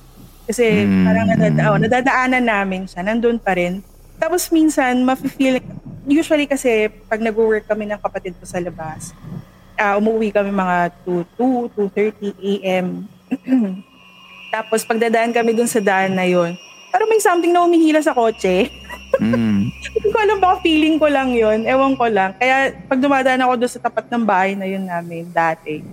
Kasi 0.45 0.85
Mm. 0.85 1.05
parang 1.05 1.25
nadada, 1.27 1.61
oh, 1.69 1.77
nadadaanan 1.77 2.45
namin 2.45 2.81
siya, 2.85 3.01
nandun 3.03 3.37
pa 3.37 3.53
rin. 3.53 3.81
Tapos 4.17 4.49
minsan, 4.49 5.01
mafe-feel, 5.01 5.61
usually 6.07 6.47
kasi 6.47 6.87
pag 7.07 7.19
nag-work 7.19 7.67
kami 7.67 7.89
ng 7.89 7.99
kapatid 7.99 8.37
ko 8.39 8.45
sa 8.45 8.61
labas, 8.61 9.11
ah 9.79 9.95
umuwi 9.95 10.31
kami 10.31 10.51
mga 10.51 10.91
2, 11.07 11.23
2, 11.39 12.35
2.30 12.35 12.35
a.m. 12.35 12.87
Tapos 14.55 14.81
pagdadaan 14.83 15.31
kami 15.31 15.53
dun 15.53 15.69
sa 15.69 15.79
daan 15.79 16.17
na 16.17 16.25
yon, 16.25 16.57
parang 16.89 17.09
may 17.09 17.21
something 17.21 17.53
na 17.53 17.63
umihila 17.63 18.01
sa 18.01 18.17
kotse. 18.17 18.67
Hmm. 19.21 19.69
Hindi 19.93 20.07
ko 20.09 20.17
alam 20.17 20.37
baka 20.41 20.61
feeling 20.65 20.97
ko 20.97 21.05
lang 21.09 21.33
yon 21.33 21.65
ewan 21.69 21.93
ko 21.93 22.09
lang. 22.09 22.33
Kaya 22.37 22.73
pag 22.89 22.99
dumadaan 23.01 23.41
ako 23.45 23.53
doon 23.61 23.71
sa 23.71 23.81
tapat 23.81 24.05
ng 24.09 24.25
bahay 24.25 24.57
na 24.57 24.65
yun 24.65 24.85
namin 24.85 25.29
dati, 25.29 25.85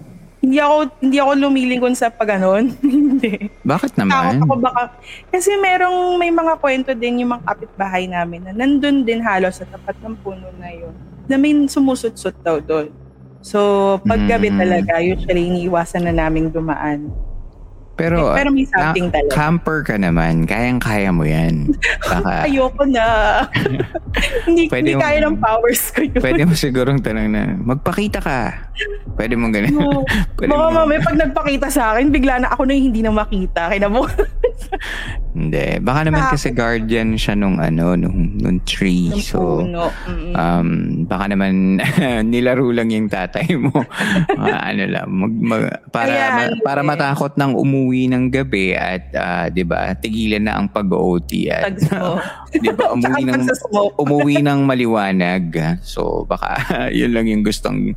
hindi 0.46 0.62
ako 0.62 0.76
hindi 1.02 1.18
ako 1.18 1.30
lumilingon 1.42 1.98
sa 1.98 2.06
pag 2.06 2.38
ganon. 2.38 2.70
hindi. 2.86 3.50
Bakit 3.66 3.98
Takot 3.98 4.06
naman? 4.06 4.46
ako 4.46 4.54
baka 4.62 4.82
kasi 5.26 5.50
merong 5.58 6.14
may 6.14 6.30
mga 6.30 6.54
kwento 6.62 6.94
din 6.94 7.26
yung 7.26 7.34
mga 7.34 7.50
kapitbahay 7.50 8.06
namin 8.06 8.46
na 8.46 8.54
nandun 8.54 9.02
din 9.02 9.18
halos 9.18 9.58
sa 9.58 9.66
tapat 9.66 9.98
ng 9.98 10.14
puno 10.22 10.46
na 10.54 10.70
yun 10.70 10.94
na 11.26 11.34
may 11.34 11.50
sumusut-sut 11.66 12.38
daw 12.46 12.62
doon. 12.62 12.94
So, 13.42 13.58
paggabi 14.02 14.50
Mm. 14.50 14.58
talaga, 14.58 14.92
usually 14.98 15.46
iniiwasan 15.46 16.06
na 16.06 16.14
naming 16.14 16.50
dumaan. 16.50 17.10
Pero, 17.96 18.28
Pero 18.30 18.52
may 18.52 18.68
something 18.68 19.08
ka- 19.08 19.16
talaga. 19.18 19.32
camper 19.32 19.78
ka 19.82 19.96
naman. 19.96 20.44
Kayang-kaya 20.44 21.08
mo 21.08 21.24
yan. 21.24 21.72
Baka, 22.02 22.44
Ayoko 22.46 22.84
na. 22.84 23.06
hindi, 24.46 24.68
Pwede 24.68 24.92
hindi 24.92 24.94
mo- 24.94 25.02
kaya 25.02 25.18
ng 25.22 25.36
powers 25.36 25.82
ko 25.90 26.00
yun. 26.02 26.20
pwede 26.20 26.42
mo 26.44 26.52
sigurong 26.52 27.00
tanong 27.00 27.28
na, 27.28 27.42
magpakita 27.56 28.20
ka. 28.20 28.68
Pwede 29.16 29.32
mo 29.34 29.48
ganun. 29.48 29.72
Oo. 29.74 30.00
Pwede 30.36 30.52
Baka 30.52 30.66
mo- 30.66 30.76
mamaya 30.76 31.00
pag 31.00 31.16
nagpakita 31.16 31.66
sa 31.66 31.96
akin, 31.96 32.12
bigla 32.12 32.36
na 32.38 32.52
ako 32.52 32.62
na 32.62 32.72
yung 32.72 32.86
hindi 32.86 33.00
na 33.00 33.08
makita. 33.10 33.72
Kaya 33.72 33.88
mo. 33.88 34.04
Hindi. 35.32 35.80
Baka 35.80 36.00
naman 36.02 36.22
kasi 36.28 36.48
guardian 36.50 37.12
siya 37.14 37.32
nung 37.32 37.56
ano, 37.56 37.92
nung, 37.94 38.36
nung 38.36 38.60
tree. 38.62 39.08
Ng 39.10 39.20
so, 39.22 39.60
puno. 39.60 39.88
Um, 40.32 40.68
baka 41.04 41.28
naman 41.28 41.80
nilaro 42.26 42.68
lang 42.68 42.88
yung 42.88 43.06
tatay 43.06 43.48
mo. 43.54 43.72
Ah, 44.32 44.68
ano 44.68 44.84
lang, 44.84 45.06
mag, 45.06 45.32
mag- 45.32 45.80
para, 45.88 46.08
Ayan, 46.10 46.32
ma- 46.52 46.60
para 46.62 46.80
eh. 46.80 46.86
matakot 46.86 47.32
ng 47.34 47.52
umuwi 47.54 47.85
ng 47.88 48.32
gabi 48.32 48.74
at, 48.74 49.12
ah, 49.14 49.46
di 49.46 49.62
ba, 49.62 49.94
tigilan 49.94 50.42
na 50.42 50.58
ang 50.58 50.66
pag-OT 50.66 51.46
at, 51.52 51.78
di 52.64 52.70
ba, 52.74 52.92
umuwi 52.92 53.22
ng, 53.22 53.42
umuwi 53.94 54.36
ng 54.42 54.60
maliwanag. 54.66 55.78
So, 55.86 56.26
baka 56.26 56.58
yun 56.98 57.14
lang 57.14 57.30
yung 57.30 57.46
gustong 57.46 57.94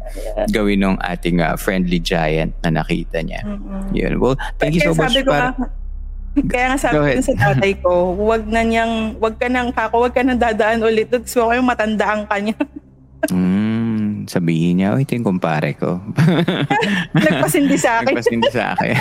gawin 0.54 0.86
ng 0.86 0.98
ating 1.02 1.42
ah, 1.42 1.58
friendly 1.58 1.98
giant 1.98 2.54
na 2.62 2.82
nakita 2.82 3.26
niya. 3.26 3.42
Mm-mm. 3.42 3.90
Yun. 3.96 4.14
Well, 4.22 4.38
thank 4.62 4.78
you 4.78 4.86
so 4.86 4.94
much. 4.94 5.18
para- 5.26 5.56
kaya 6.38 6.66
nga 6.72 6.78
sabi 6.78 7.20
ko 7.20 7.22
sa 7.26 7.36
tatay 7.36 7.74
ko, 7.82 8.14
wag 8.16 8.46
na 8.46 8.62
niyang, 8.62 9.18
wag 9.18 9.36
ka 9.42 9.50
nang 9.50 9.74
kako, 9.74 10.06
wag 10.06 10.14
ka 10.14 10.22
nang 10.22 10.38
dadaan 10.38 10.86
ulit. 10.86 11.10
Gusto 11.10 11.50
ko 11.50 11.52
yung 11.52 11.68
matandaan 11.68 12.30
ka 12.30 12.38
niya. 12.38 12.56
Mm, 13.28 14.30
sabihin 14.30 14.80
niya, 14.80 14.96
oh, 14.96 15.02
ito 15.02 15.18
yung 15.18 15.28
kumpare 15.28 15.76
ko. 15.76 16.00
Nagpasindi 17.18 17.76
sa 17.76 18.00
akin. 18.00 18.16
Nagpasindi 18.16 18.50
sa 18.54 18.78
akin. 18.78 18.96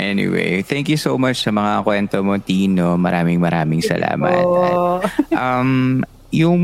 Anyway, 0.00 0.64
thank 0.64 0.88
you 0.88 0.96
so 0.96 1.20
much 1.20 1.44
sa 1.44 1.52
mga 1.52 1.84
kwento 1.84 2.24
mo, 2.24 2.40
Tino. 2.40 2.96
Maraming 2.96 3.36
maraming 3.36 3.84
salamat. 3.84 4.40
Oh. 4.40 5.04
um, 5.36 6.00
yung 6.32 6.60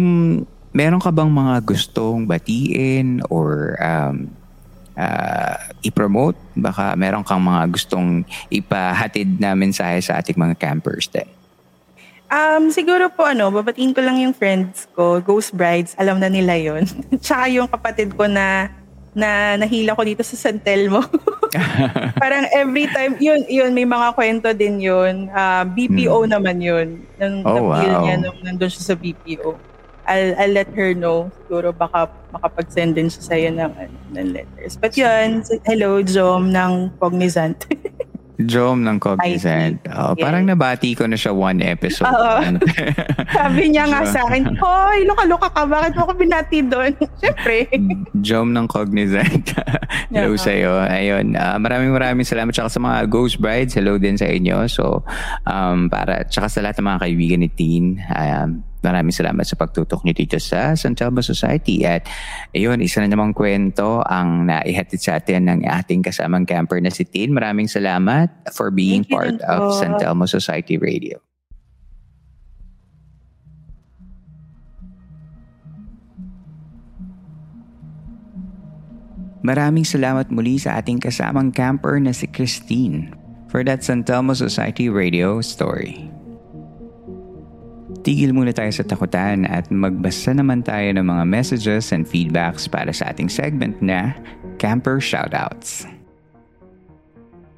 meron 0.72 1.01
ka 1.01 1.12
bang 1.12 1.29
mga 1.29 1.61
gustong 1.68 2.25
batiin 2.25 3.20
or 3.29 3.77
um, 3.77 4.33
uh, 4.96 5.61
i-promote? 5.85 6.40
Baka 6.57 6.96
meron 6.96 7.20
kang 7.20 7.44
mga 7.44 7.68
gustong 7.68 8.25
ipahatid 8.49 9.37
na 9.37 9.53
mensahe 9.53 10.01
sa 10.01 10.16
ating 10.16 10.40
mga 10.40 10.57
campers 10.57 11.05
din. 11.12 11.29
Um, 12.27 12.75
siguro 12.75 13.07
po 13.12 13.22
ano, 13.22 13.55
babatiin 13.55 13.94
ko 13.94 14.03
lang 14.03 14.18
yung 14.18 14.35
friends 14.35 14.90
ko, 14.99 15.22
Ghost 15.22 15.55
Brides, 15.55 15.94
alam 15.94 16.18
na 16.18 16.27
nila 16.27 16.59
yon 16.59 16.83
Tsaka 17.22 17.46
yung 17.53 17.70
kapatid 17.70 18.18
ko 18.18 18.27
na 18.27 18.72
na 19.16 19.57
nahila 19.57 19.96
ko 19.96 20.05
dito 20.05 20.20
sa 20.20 20.37
San 20.37 20.61
Telmo. 20.61 21.00
Parang 22.22 22.44
every 22.52 22.85
time, 22.92 23.16
yun, 23.16 23.40
yun, 23.48 23.72
may 23.72 23.88
mga 23.88 24.12
kwento 24.12 24.52
din 24.52 24.76
yun. 24.76 25.33
Uh, 25.33 25.64
BPO 25.64 26.29
mm. 26.29 26.31
naman 26.37 26.61
yun. 26.61 27.00
Nung 27.16 27.40
oh, 27.48 27.72
wow. 27.72 28.05
niya 28.05 28.20
nung 28.20 28.37
nandun 28.44 28.68
siya 28.68 28.92
sa 28.92 28.94
BPO. 28.94 29.57
I'll, 30.07 30.38
I'll 30.38 30.55
let 30.55 30.70
her 30.76 30.94
know. 30.94 31.33
Siguro 31.42 31.74
baka 31.74 32.07
makapag-send 32.31 32.94
din 32.94 33.11
siya 33.11 33.22
sa'yo 33.26 33.48
ng, 33.57 33.72
ano, 33.74 33.96
ng 34.14 34.29
letters. 34.37 34.79
But 34.79 34.94
yun, 34.94 35.42
hello, 35.66 35.98
Jom 36.05 36.55
ng 36.55 36.94
Cognizant. 37.00 37.66
Jom 38.44 38.85
ng 38.85 39.01
Cognizant. 39.01 39.81
Oh, 39.88 40.12
yes. 40.12 40.20
Parang 40.20 40.44
nabati 40.44 40.92
ko 40.92 41.09
na 41.09 41.16
siya 41.16 41.33
one 41.33 41.64
episode. 41.64 42.12
Oo. 42.12 42.37
Sabi 43.37 43.72
niya 43.72 43.88
nga 43.88 44.05
sa 44.05 44.29
akin, 44.29 44.57
Hoy, 44.61 45.09
luka-luka 45.09 45.49
ka, 45.49 45.64
bakit 45.64 45.96
mo 45.96 46.05
ako 46.05 46.12
binati 46.20 46.61
doon? 46.61 46.92
Siyempre. 47.20 47.72
Jom 48.20 48.53
ng 48.53 48.68
Cognizant. 48.68 49.57
hello 50.12 50.37
yeah. 50.37 50.44
sa 50.44 50.51
iyo. 50.53 50.72
Ayun, 50.85 51.33
uh, 51.33 51.57
maraming 51.57 51.92
maraming 51.96 52.29
salamat 52.29 52.53
tsaka 52.53 52.68
sa 52.68 52.81
mga 52.81 53.09
Ghost 53.09 53.40
Brides. 53.40 53.72
Hello 53.72 53.96
din 53.96 54.20
sa 54.20 54.29
inyo. 54.29 54.68
So, 54.68 55.01
um, 55.49 55.88
para, 55.88 56.29
tsaka 56.29 56.53
sa 56.53 56.61
lahat 56.61 56.77
ng 56.77 56.88
mga 56.92 57.01
kaibigan 57.09 57.40
ni 57.40 57.49
Teen. 57.49 58.05
Um, 58.12 58.61
Maraming 58.87 59.11
salamat 59.11 59.42
sa 59.42 59.59
pagtutok 59.59 60.07
niyo 60.07 60.14
dito 60.14 60.38
sa 60.38 60.79
San 60.79 60.94
Telmo 60.94 61.18
Society. 61.18 61.83
At 61.83 62.07
ayun, 62.55 62.79
isa 62.79 63.03
na 63.03 63.11
namang 63.11 63.35
kwento 63.35 64.07
ang 64.07 64.46
naihatid 64.46 65.03
sa 65.03 65.18
atin 65.18 65.51
ng 65.51 65.61
ating 65.66 66.07
kasamang 66.07 66.46
camper 66.46 66.79
na 66.79 66.94
si 66.94 67.03
Tin. 67.03 67.35
Maraming 67.35 67.66
salamat 67.66 68.55
for 68.55 68.70
being 68.70 69.03
Thank 69.03 69.18
part 69.18 69.37
of 69.42 69.75
San 69.75 69.99
Telmo 69.99 70.31
Society 70.31 70.79
Radio. 70.79 71.18
Maraming 79.46 79.87
salamat 79.87 80.27
muli 80.35 80.59
sa 80.59 80.79
ating 80.79 80.99
kasamang 80.99 81.55
camper 81.55 82.03
na 82.03 82.11
si 82.11 82.27
Christine 82.27 83.14
for 83.46 83.62
that 83.62 83.87
San 83.87 84.03
Telmo 84.03 84.35
Society 84.35 84.90
Radio 84.90 85.38
story. 85.38 86.15
Tigil 88.07 88.31
muna 88.31 88.55
tayo 88.55 88.71
sa 88.71 88.87
takutan 88.87 89.51
at 89.51 89.66
magbasa 89.66 90.31
naman 90.31 90.62
tayo 90.62 90.95
ng 90.95 91.03
mga 91.03 91.27
messages 91.27 91.90
and 91.90 92.07
feedbacks 92.07 92.71
para 92.71 92.95
sa 92.95 93.11
ating 93.11 93.27
segment 93.27 93.75
na 93.83 94.14
Camper 94.62 95.03
Shoutouts. 95.03 95.90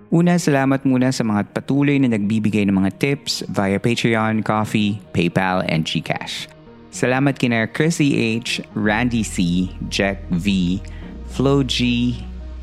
Una, 0.09 0.41
salamat 0.41 0.89
muna 0.89 1.13
sa 1.13 1.21
mga 1.21 1.53
patuloy 1.53 2.01
na 2.01 2.09
nagbibigay 2.09 2.65
ng 2.65 2.73
mga 2.73 2.97
tips 2.97 3.45
via 3.53 3.77
Patreon, 3.77 4.41
Coffee, 4.41 4.97
PayPal, 5.13 5.69
and 5.69 5.85
Gcash. 5.85 6.49
Salamat 6.97 7.37
kina 7.37 7.69
Chrissy 7.69 8.41
H, 8.41 8.65
Randy 8.73 9.21
C, 9.21 9.69
Jack 9.93 10.25
V, 10.33 10.81
Flo 11.29 11.61
G, 11.61 12.17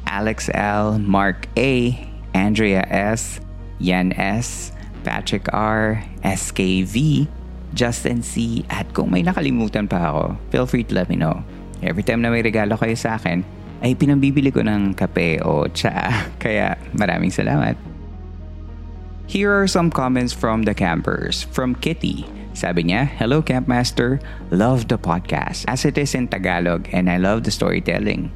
Alex 0.10 0.50
L, 0.58 0.98
Mark 0.98 1.46
A, 1.54 1.94
Andrea 2.34 2.82
S, 2.90 3.38
Yan 3.78 4.10
S, 4.18 4.74
Patrick 5.06 5.46
R, 5.54 6.02
SKV, 6.26 7.30
Justin 7.76 8.24
C. 8.24 8.64
At 8.72 8.90
kung 8.96 9.12
may 9.12 9.22
nakalimutan 9.22 9.86
pa 9.86 10.10
ako, 10.10 10.24
feel 10.50 10.66
free 10.66 10.88
to 10.88 10.96
let 10.96 11.12
me 11.12 11.20
know. 11.20 11.44
Every 11.84 12.02
time 12.02 12.24
na 12.24 12.32
may 12.32 12.42
regalo 12.42 12.80
kayo 12.80 12.96
sa 12.96 13.20
akin, 13.20 13.44
ay 13.84 13.94
pinambibili 13.94 14.50
ko 14.50 14.64
ng 14.64 14.96
kape 14.96 15.44
o 15.44 15.68
tsa. 15.70 15.92
Kaya 16.44 16.80
maraming 16.96 17.30
salamat. 17.30 17.76
Here 19.28 19.52
are 19.52 19.68
some 19.68 19.92
comments 19.92 20.32
from 20.32 20.64
the 20.64 20.74
campers. 20.74 21.44
From 21.52 21.76
Kitty. 21.76 22.26
Sabi 22.56 22.88
niya, 22.88 23.12
Hello 23.20 23.44
Campmaster, 23.44 24.24
love 24.48 24.88
the 24.88 24.96
podcast 24.96 25.68
as 25.68 25.84
it 25.84 26.00
is 26.00 26.16
in 26.16 26.32
Tagalog 26.32 26.88
and 26.96 27.12
I 27.12 27.20
love 27.20 27.44
the 27.44 27.52
storytelling. 27.52 28.32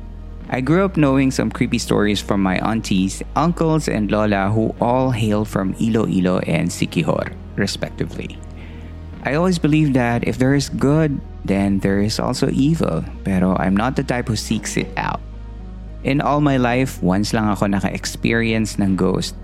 I 0.49 0.60
grew 0.60 0.84
up 0.84 0.97
knowing 0.97 1.30
some 1.30 1.54
creepy 1.54 1.78
stories 1.78 2.19
from 2.19 2.41
my 2.41 2.58
aunties, 2.65 3.21
uncles, 3.38 3.88
and 3.88 4.10
lola 4.10 4.49
who 4.49 4.73
all 4.82 5.13
hail 5.13 5.45
from 5.45 5.78
Iloilo 5.78 6.41
and 6.49 6.67
Sikihor, 6.73 7.32
respectively. 7.56 8.36
I 9.24 9.36
always 9.36 9.60
believe 9.60 9.94
that 9.94 10.28
if 10.28 10.38
there 10.38 10.56
is 10.56 10.70
good, 10.70 11.20
then 11.44 11.80
there 11.80 12.00
is 12.00 12.20
also 12.20 12.50
evil, 12.50 13.04
pero 13.24 13.56
I'm 13.58 13.76
not 13.76 13.96
the 13.96 14.04
type 14.04 14.28
who 14.28 14.36
seeks 14.36 14.78
it 14.78 14.88
out. 14.96 15.20
In 16.04 16.22
all 16.22 16.40
my 16.40 16.56
life, 16.56 17.04
once 17.04 17.34
lang 17.34 17.50
ako 17.52 17.68
naka-experience 17.68 18.80
ng 18.80 18.96
ghost, 18.96 19.36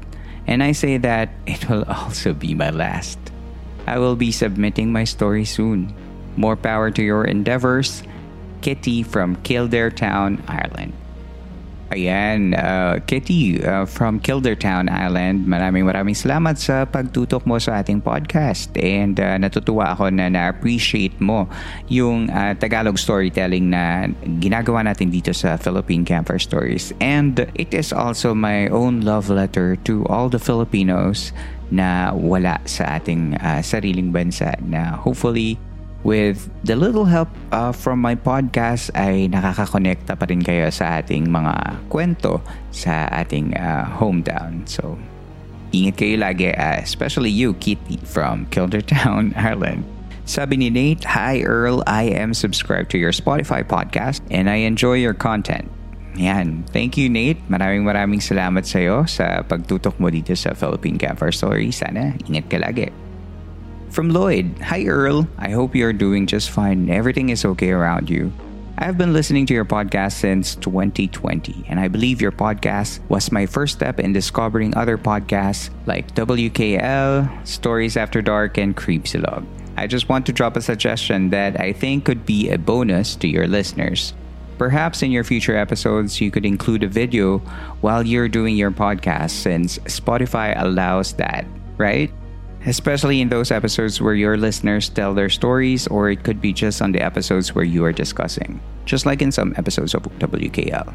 and 0.47 0.63
I 0.63 0.71
say 0.71 0.97
that 1.03 1.29
it 1.45 1.67
will 1.67 1.83
also 1.87 2.33
be 2.33 2.55
my 2.55 2.69
last. 2.71 3.19
I 3.85 3.99
will 3.99 4.15
be 4.15 4.31
submitting 4.31 4.91
my 4.91 5.03
story 5.03 5.45
soon. 5.45 5.93
More 6.37 6.55
power 6.55 6.89
to 6.91 7.03
your 7.03 7.25
endeavors. 7.25 8.01
Kitty 8.61 9.03
from 9.03 9.35
Kildare 9.43 9.91
Town, 9.91 10.41
Ireland. 10.47 10.93
Ayan, 11.93 12.57
uh, 12.57 12.97
Kitty 13.05 13.61
uh, 13.61 13.85
from 13.85 14.17
Kildertown 14.17 14.89
Island, 14.89 15.45
maraming 15.45 15.85
maraming 15.85 16.17
salamat 16.17 16.57
sa 16.57 16.81
pagtutok 16.89 17.45
mo 17.45 17.61
sa 17.61 17.77
ating 17.85 18.01
podcast 18.01 18.73
and 18.73 19.21
uh, 19.21 19.37
natutuwa 19.37 19.93
ako 19.93 20.09
na 20.09 20.25
na-appreciate 20.25 21.13
mo 21.21 21.45
yung 21.85 22.33
uh, 22.33 22.57
Tagalog 22.57 22.97
storytelling 22.97 23.69
na 23.69 24.09
ginagawa 24.41 24.81
natin 24.81 25.13
dito 25.13 25.29
sa 25.29 25.61
Philippine 25.61 26.01
Camper 26.01 26.41
Stories. 26.41 26.89
And 26.97 27.45
it 27.53 27.69
is 27.69 27.93
also 27.93 28.33
my 28.33 28.65
own 28.73 29.05
love 29.05 29.29
letter 29.29 29.77
to 29.85 30.09
all 30.09 30.25
the 30.25 30.41
Filipinos 30.41 31.29
na 31.69 32.09
wala 32.17 32.65
sa 32.65 32.97
ating 32.97 33.37
uh, 33.45 33.61
sariling 33.61 34.09
bansa 34.09 34.57
na 34.65 34.97
hopefully 34.97 35.61
with 36.05 36.45
the 36.61 36.77
little 36.77 37.09
help 37.09 37.27
uh, 37.49 37.73
from 37.73 37.97
my 37.97 38.13
podcast 38.13 38.93
ay 38.93 39.25
nakakakonekta 39.25 40.13
pa 40.13 40.29
rin 40.29 40.45
kayo 40.45 40.69
sa 40.69 41.01
ating 41.01 41.25
mga 41.33 41.81
kwento 41.89 42.45
sa 42.69 43.09
ating 43.09 43.57
uh, 43.57 43.89
hometown. 43.97 44.61
So, 44.69 45.01
ingat 45.73 45.97
kayo 45.97 46.21
lagi, 46.21 46.53
uh, 46.53 46.77
especially 46.77 47.33
you, 47.33 47.57
Kitty 47.57 47.97
from 48.05 48.45
Kildertown, 48.53 49.33
Ireland. 49.49 49.81
Sabi 50.29 50.61
ni 50.61 50.69
Nate, 50.69 51.05
Hi 51.09 51.41
Earl, 51.41 51.81
I 51.89 52.13
am 52.13 52.37
subscribed 52.37 52.93
to 52.93 53.01
your 53.01 53.13
Spotify 53.13 53.65
podcast 53.65 54.21
and 54.29 54.49
I 54.49 54.65
enjoy 54.65 55.01
your 55.01 55.13
content. 55.13 55.69
Yan. 56.15 56.63
Thank 56.71 56.95
you, 56.95 57.11
Nate. 57.11 57.43
Maraming 57.51 57.83
maraming 57.83 58.23
salamat 58.23 58.63
sa 58.63 58.79
iyo 58.79 59.03
sa 59.05 59.43
pagtutok 59.43 59.99
mo 59.99 60.07
dito 60.07 60.31
sa 60.33 60.55
Philippine 60.55 60.95
Campfire 60.95 61.35
Story. 61.35 61.69
Sana 61.75 62.15
ingat 62.25 62.47
ka 62.47 62.57
lagi. 62.57 63.04
From 63.95 64.09
Lloyd 64.09 64.59
Hi, 64.59 64.83
Earl. 64.87 65.25
I 65.37 65.51
hope 65.51 65.73
you're 65.73 65.93
doing 65.93 66.27
just 66.27 66.51
fine 66.51 66.89
everything 66.89 67.29
is 67.29 67.45
okay 67.45 67.71
around 67.71 68.09
you. 68.09 68.33
I've 68.77 68.97
been 68.97 69.13
listening 69.13 69.45
to 69.45 69.53
your 69.53 69.63
podcast 69.63 70.19
since 70.19 70.53
2020, 70.55 71.63
and 71.69 71.79
I 71.79 71.87
believe 71.87 72.19
your 72.19 72.33
podcast 72.33 72.99
was 73.07 73.31
my 73.31 73.45
first 73.45 73.75
step 73.75 74.01
in 74.01 74.11
discovering 74.11 74.75
other 74.75 74.97
podcasts 74.97 75.69
like 75.85 76.13
WKL, 76.13 77.47
Stories 77.47 77.95
After 77.95 78.21
Dark, 78.21 78.57
and 78.57 78.75
Creepsilog. 78.75 79.45
I 79.77 79.87
just 79.87 80.09
want 80.09 80.25
to 80.25 80.33
drop 80.33 80.57
a 80.57 80.61
suggestion 80.61 81.29
that 81.29 81.57
I 81.57 81.71
think 81.71 82.03
could 82.03 82.25
be 82.25 82.49
a 82.49 82.57
bonus 82.57 83.15
to 83.23 83.29
your 83.29 83.47
listeners. 83.47 84.13
Perhaps 84.57 85.03
in 85.03 85.11
your 85.11 85.23
future 85.23 85.55
episodes, 85.55 86.19
you 86.19 86.31
could 86.31 86.45
include 86.45 86.83
a 86.83 86.89
video 86.89 87.37
while 87.79 88.05
you're 88.05 88.27
doing 88.27 88.57
your 88.57 88.71
podcast 88.71 89.31
since 89.31 89.79
Spotify 89.87 90.53
allows 90.61 91.13
that, 91.13 91.45
right? 91.77 92.11
Especially 92.65 93.21
in 93.21 93.29
those 93.29 93.51
episodes 93.51 94.01
where 94.01 94.13
your 94.13 94.37
listeners 94.37 94.89
tell 94.89 95.13
their 95.13 95.29
stories, 95.29 95.87
or 95.87 96.09
it 96.09 96.23
could 96.23 96.41
be 96.41 96.53
just 96.53 96.81
on 96.81 96.91
the 96.91 97.01
episodes 97.01 97.53
where 97.53 97.65
you 97.65 97.85
are 97.85 97.93
discussing, 97.93 98.59
just 98.85 99.05
like 99.05 99.21
in 99.21 99.31
some 99.31 99.53
episodes 99.57 99.93
of 99.93 100.03
WKL. 100.19 100.93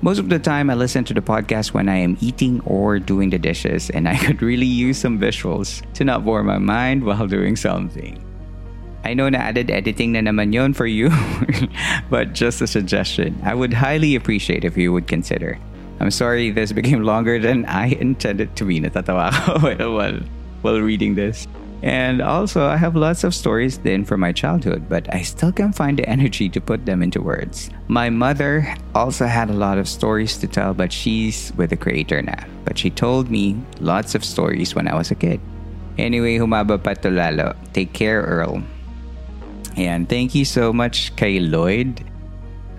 Most 0.00 0.18
of 0.18 0.28
the 0.28 0.38
time, 0.38 0.70
I 0.70 0.74
listen 0.74 1.02
to 1.04 1.14
the 1.14 1.20
podcast 1.20 1.74
when 1.74 1.88
I 1.88 1.96
am 1.96 2.16
eating 2.20 2.60
or 2.62 3.00
doing 3.00 3.30
the 3.30 3.38
dishes, 3.38 3.90
and 3.90 4.08
I 4.08 4.16
could 4.16 4.42
really 4.42 4.66
use 4.66 4.98
some 4.98 5.18
visuals 5.18 5.82
to 5.94 6.04
not 6.04 6.24
bore 6.24 6.44
my 6.44 6.58
mind 6.58 7.02
while 7.02 7.26
doing 7.26 7.56
something. 7.56 8.22
I 9.04 9.14
know 9.14 9.28
na 9.28 9.38
added 9.38 9.70
editing 9.70 10.12
na 10.12 10.20
naman 10.20 10.54
yon 10.54 10.72
for 10.72 10.86
you, 10.86 11.10
but 12.10 12.32
just 12.32 12.62
a 12.62 12.66
suggestion. 12.66 13.40
I 13.42 13.54
would 13.54 13.72
highly 13.72 14.14
appreciate 14.14 14.64
if 14.64 14.76
you 14.76 14.92
would 14.92 15.08
consider. 15.08 15.58
I'm 15.98 16.10
sorry 16.12 16.50
this 16.50 16.70
became 16.70 17.02
longer 17.02 17.38
than 17.38 17.64
I 17.66 17.88
intended 17.98 18.54
to 18.56 18.64
be. 18.64 18.78
Natatawa 18.80 19.32
ko. 19.34 19.58
well, 19.98 20.20
while 20.62 20.80
reading 20.80 21.14
this. 21.14 21.46
And 21.82 22.20
also, 22.20 22.66
I 22.66 22.76
have 22.76 22.96
lots 22.96 23.22
of 23.22 23.34
stories 23.34 23.78
then 23.78 24.04
from 24.04 24.18
my 24.20 24.32
childhood, 24.32 24.88
but 24.88 25.06
I 25.14 25.22
still 25.22 25.52
can't 25.52 25.74
find 25.74 25.96
the 25.96 26.08
energy 26.08 26.48
to 26.48 26.60
put 26.60 26.86
them 26.86 27.02
into 27.02 27.22
words. 27.22 27.70
My 27.86 28.10
mother 28.10 28.74
also 28.96 29.26
had 29.26 29.48
a 29.48 29.52
lot 29.52 29.78
of 29.78 29.86
stories 29.88 30.36
to 30.38 30.48
tell, 30.48 30.74
but 30.74 30.92
she's 30.92 31.52
with 31.56 31.70
the 31.70 31.76
creator 31.76 32.20
now. 32.20 32.44
But 32.64 32.78
she 32.78 32.90
told 32.90 33.30
me 33.30 33.56
lots 33.78 34.16
of 34.16 34.24
stories 34.24 34.74
when 34.74 34.88
I 34.88 34.94
was 34.94 35.12
a 35.12 35.14
kid. 35.14 35.40
Anyway, 35.98 36.38
humaba. 36.38 36.82
Take 37.72 37.92
care, 37.92 38.22
Earl. 38.22 38.62
And 39.76 40.08
thank 40.08 40.34
you 40.34 40.44
so 40.44 40.72
much 40.72 41.14
kay 41.14 41.38
Lloyd. 41.38 42.02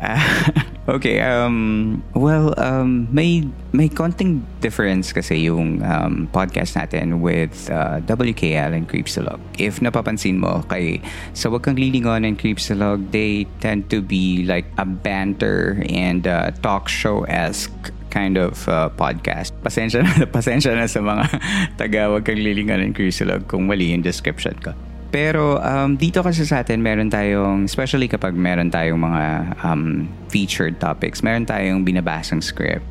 okay, 0.97 1.21
um, 1.21 2.01
well, 2.13 2.53
um, 2.57 3.07
may, 3.11 3.47
may 3.71 3.89
konting 3.89 4.41
difference 4.61 5.13
kasi 5.13 5.45
yung 5.45 5.83
um, 5.83 6.27
podcast 6.33 6.75
natin 6.75 7.21
with 7.21 7.69
uh, 7.69 8.01
WKL 8.01 8.73
and 8.73 8.89
Creepsalog. 8.89 9.39
If 9.57 9.79
napapansin 9.79 10.37
mo, 10.37 10.65
kay 10.69 11.01
sa 11.33 11.49
Wag 11.49 11.63
Kang 11.63 11.77
Lilingon 11.77 12.25
and 12.25 12.39
Creepsalog, 12.39 13.11
they 13.11 13.45
tend 13.59 13.89
to 13.89 14.01
be 14.01 14.43
like 14.45 14.65
a 14.77 14.85
banter 14.85 15.83
and 15.89 16.25
uh, 16.25 16.51
talk 16.65 16.89
show-esque 16.89 17.93
kind 18.09 18.37
of 18.37 18.67
uh, 18.67 18.89
podcast. 18.89 19.53
Pasensya 19.61 20.01
na, 20.01 20.25
pasensya 20.35 20.73
na 20.73 20.89
sa 20.89 20.99
mga 20.99 21.25
taga 21.79 22.09
Wag 22.09 22.25
Kang 22.25 22.41
Lilingon 22.41 22.81
and 22.81 22.95
Creepsalog 22.97 23.45
kung 23.45 23.69
mali 23.69 23.93
yung 23.93 24.01
description 24.01 24.57
ko. 24.57 24.73
Pero 25.09 25.57
um, 25.57 25.97
dito 25.97 26.21
kasi 26.21 26.45
sa 26.45 26.61
atin, 26.61 26.85
meron 26.85 27.09
tayong, 27.09 27.65
especially 27.65 28.05
kapag 28.05 28.37
meron 28.37 28.69
tayong 28.69 29.01
mga 29.01 29.23
um, 29.65 30.05
featured 30.29 30.77
topics, 30.77 31.25
meron 31.25 31.49
tayong 31.49 31.81
binabasang 31.81 32.45
script. 32.45 32.85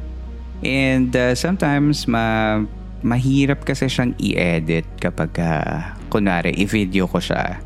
And 0.66 1.14
uh, 1.14 1.38
sometimes, 1.38 2.10
ma 2.10 2.58
mahirap 2.98 3.62
kasi 3.62 3.86
siyang 3.86 4.18
i-edit 4.18 4.82
kapag, 4.98 5.30
uh, 5.38 5.94
kunwari, 6.10 6.50
i-video 6.58 7.06
ko 7.06 7.22
siya. 7.22 7.62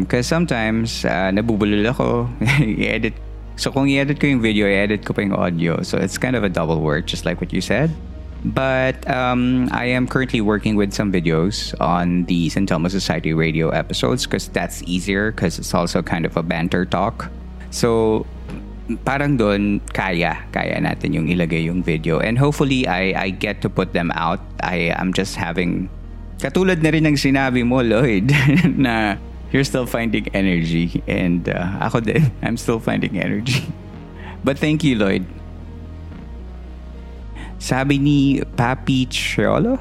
Because 0.00 0.32
um, 0.32 0.40
sometimes, 0.40 1.04
uh, 1.04 1.28
nabubulol 1.28 1.84
ako, 1.92 2.32
i-edit. 2.80 3.12
So 3.60 3.68
kung 3.68 3.92
i-edit 3.92 4.16
ko 4.16 4.24
yung 4.24 4.40
video, 4.40 4.64
i-edit 4.64 5.04
ko 5.04 5.12
pa 5.12 5.20
yung 5.20 5.36
audio. 5.36 5.84
So 5.84 6.00
it's 6.00 6.16
kind 6.16 6.32
of 6.32 6.40
a 6.40 6.48
double 6.48 6.80
work, 6.80 7.04
just 7.04 7.28
like 7.28 7.44
what 7.44 7.52
you 7.52 7.60
said. 7.60 7.92
But 8.44 9.04
um, 9.08 9.68
I 9.70 9.84
am 9.84 10.08
currently 10.08 10.40
working 10.40 10.76
with 10.76 10.92
some 10.94 11.12
videos 11.12 11.78
on 11.80 12.24
the 12.24 12.48
St. 12.48 12.68
Thomas 12.68 12.92
Society 12.92 13.34
radio 13.34 13.68
episodes 13.68 14.24
because 14.24 14.48
that's 14.48 14.82
easier 14.84 15.32
because 15.32 15.58
it's 15.58 15.74
also 15.74 16.00
kind 16.02 16.24
of 16.24 16.36
a 16.36 16.42
banter 16.42 16.86
talk. 16.86 17.28
So, 17.70 18.26
parang 19.04 19.36
doon, 19.36 19.80
kaya. 19.92 20.40
Kaya 20.52 20.80
natin 20.80 21.12
yung 21.12 21.28
ilagay 21.28 21.64
yung 21.64 21.82
video. 21.82 22.18
And 22.18 22.38
hopefully, 22.38 22.88
I, 22.88 23.12
I 23.14 23.30
get 23.30 23.60
to 23.62 23.68
put 23.68 23.92
them 23.92 24.10
out. 24.12 24.40
I 24.62 24.96
am 24.96 25.12
just 25.12 25.36
having... 25.36 25.88
Katulad 26.40 26.80
na 26.82 26.88
rin 26.88 27.04
ng 27.04 27.20
sinabi 27.20 27.60
mo, 27.66 27.84
Lloyd, 27.84 28.32
na 28.64 29.20
you're 29.52 29.68
still 29.68 29.84
finding 29.84 30.26
energy. 30.32 31.04
And 31.06 31.44
uh, 31.48 31.84
ako 31.84 32.00
din, 32.00 32.32
I'm 32.40 32.56
still 32.56 32.80
finding 32.80 33.20
energy. 33.20 33.68
But 34.44 34.56
thank 34.56 34.80
you, 34.80 34.96
Lloyd. 34.96 35.28
Sabi 37.60 38.00
ni 38.00 38.40
Papi 38.56 39.04
Cholo, 39.12 39.76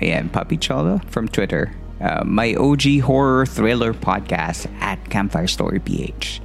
ayan, 0.00 0.32
Papi 0.32 0.56
Cholo 0.56 0.96
from 1.12 1.28
Twitter, 1.28 1.68
uh, 2.00 2.24
my 2.24 2.56
OG 2.56 3.04
horror 3.04 3.44
thriller 3.44 3.92
podcast 3.92 4.64
at 4.80 4.96
Campfire 5.12 5.46
Story 5.46 5.76
PH. 5.76 6.40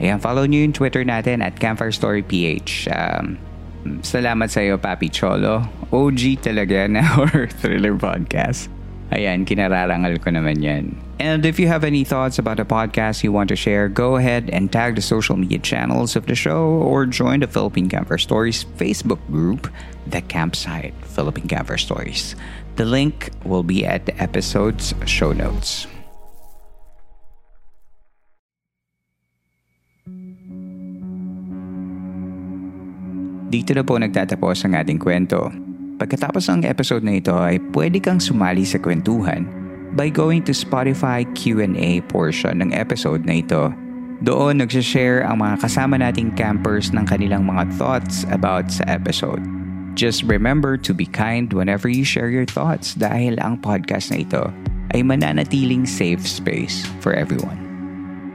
Ayan, 0.00 0.16
follow 0.16 0.48
nyo 0.48 0.64
yung 0.64 0.72
Twitter 0.72 1.04
natin 1.04 1.44
at 1.44 1.60
Campfire 1.60 1.92
Story 1.92 2.24
PH. 2.24 2.88
Um, 2.88 3.36
salamat 4.00 4.48
sa 4.48 4.64
iyo, 4.64 4.80
Papi 4.80 5.12
Cholo. 5.12 5.68
OG 5.92 6.40
talaga 6.40 6.88
na 6.88 7.04
horror 7.16 7.52
thriller 7.52 7.92
podcast. 7.92 8.72
Ayan, 9.14 9.46
kinararangal 9.46 10.18
ko 10.18 10.34
naman 10.34 10.58
yan. 10.58 10.98
And 11.22 11.46
if 11.46 11.62
you 11.62 11.70
have 11.70 11.86
any 11.86 12.02
thoughts 12.02 12.42
about 12.42 12.58
a 12.58 12.66
podcast 12.66 13.22
you 13.22 13.30
want 13.30 13.48
to 13.54 13.56
share, 13.56 13.88
go 13.88 14.18
ahead 14.18 14.50
and 14.50 14.68
tag 14.68 14.98
the 14.98 15.04
social 15.04 15.38
media 15.38 15.62
channels 15.62 16.18
of 16.18 16.26
the 16.26 16.34
show 16.34 16.82
or 16.82 17.06
join 17.06 17.40
the 17.40 17.46
Philippine 17.46 17.88
Camper 17.88 18.18
Stories 18.18 18.66
Facebook 18.76 19.22
group, 19.30 19.70
The 20.10 20.20
Campsite 20.26 20.92
Philippine 21.06 21.46
Camper 21.46 21.78
Stories. 21.78 22.34
The 22.76 22.84
link 22.84 23.30
will 23.46 23.62
be 23.62 23.86
at 23.86 24.04
the 24.04 24.14
episode's 24.20 24.92
show 25.06 25.32
notes. 25.32 25.86
Dito 33.46 33.70
na 33.72 33.86
po 33.86 33.96
nagtatapos 33.96 34.66
ang 34.66 34.74
ating 34.74 34.98
kwento. 34.98 35.48
Pagkatapos 35.96 36.44
ng 36.52 36.68
episode 36.68 37.00
na 37.00 37.16
ito 37.16 37.32
ay 37.32 37.56
pwede 37.72 37.96
kang 38.04 38.20
sumali 38.20 38.68
sa 38.68 38.76
kwentuhan 38.76 39.48
by 39.96 40.12
going 40.12 40.44
to 40.44 40.52
Spotify 40.52 41.24
Q&A 41.32 42.04
portion 42.12 42.60
ng 42.60 42.76
episode 42.76 43.24
na 43.24 43.40
ito. 43.40 43.72
Doon 44.20 44.60
nagsashare 44.60 45.24
ang 45.24 45.40
mga 45.40 45.56
kasama 45.64 45.96
nating 45.96 46.36
campers 46.36 46.92
ng 46.92 47.08
kanilang 47.08 47.48
mga 47.48 47.72
thoughts 47.80 48.28
about 48.28 48.68
sa 48.68 48.84
episode. 48.92 49.40
Just 49.96 50.20
remember 50.28 50.76
to 50.76 50.92
be 50.92 51.08
kind 51.08 51.48
whenever 51.56 51.88
you 51.88 52.04
share 52.04 52.28
your 52.28 52.44
thoughts 52.44 52.92
dahil 52.92 53.40
ang 53.40 53.56
podcast 53.64 54.12
na 54.12 54.20
ito 54.20 54.52
ay 54.92 55.00
mananatiling 55.00 55.88
safe 55.88 56.20
space 56.28 56.84
for 57.00 57.16
everyone. 57.16 57.56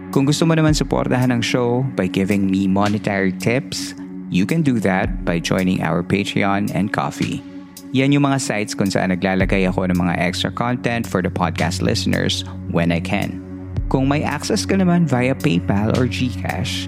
Kung 0.09 0.25
gusto 0.25 0.49
mo 0.49 0.57
naman 0.57 0.73
suportahan 0.73 1.29
ang 1.29 1.45
show 1.45 1.85
by 1.93 2.09
giving 2.09 2.49
me 2.49 2.65
monetary 2.65 3.29
tips, 3.37 3.93
you 4.33 4.49
can 4.49 4.65
do 4.65 4.81
that 4.81 5.21
by 5.21 5.37
joining 5.37 5.85
our 5.85 6.01
Patreon 6.01 6.73
and 6.73 6.89
Coffee. 6.89 7.50
Yan 7.91 8.15
yung 8.15 8.23
mga 8.23 8.39
sites 8.39 8.71
kung 8.71 8.87
saan 8.87 9.11
naglalagay 9.11 9.67
ako 9.67 9.91
ng 9.91 9.99
mga 9.99 10.15
extra 10.15 10.47
content 10.47 11.03
for 11.03 11.19
the 11.19 11.27
podcast 11.27 11.83
listeners 11.83 12.47
when 12.71 12.87
I 12.87 13.03
can. 13.03 13.43
Kung 13.91 14.07
may 14.07 14.23
access 14.23 14.63
ka 14.63 14.79
naman 14.79 15.03
via 15.11 15.35
PayPal 15.35 15.91
or 15.99 16.07
GCash, 16.07 16.87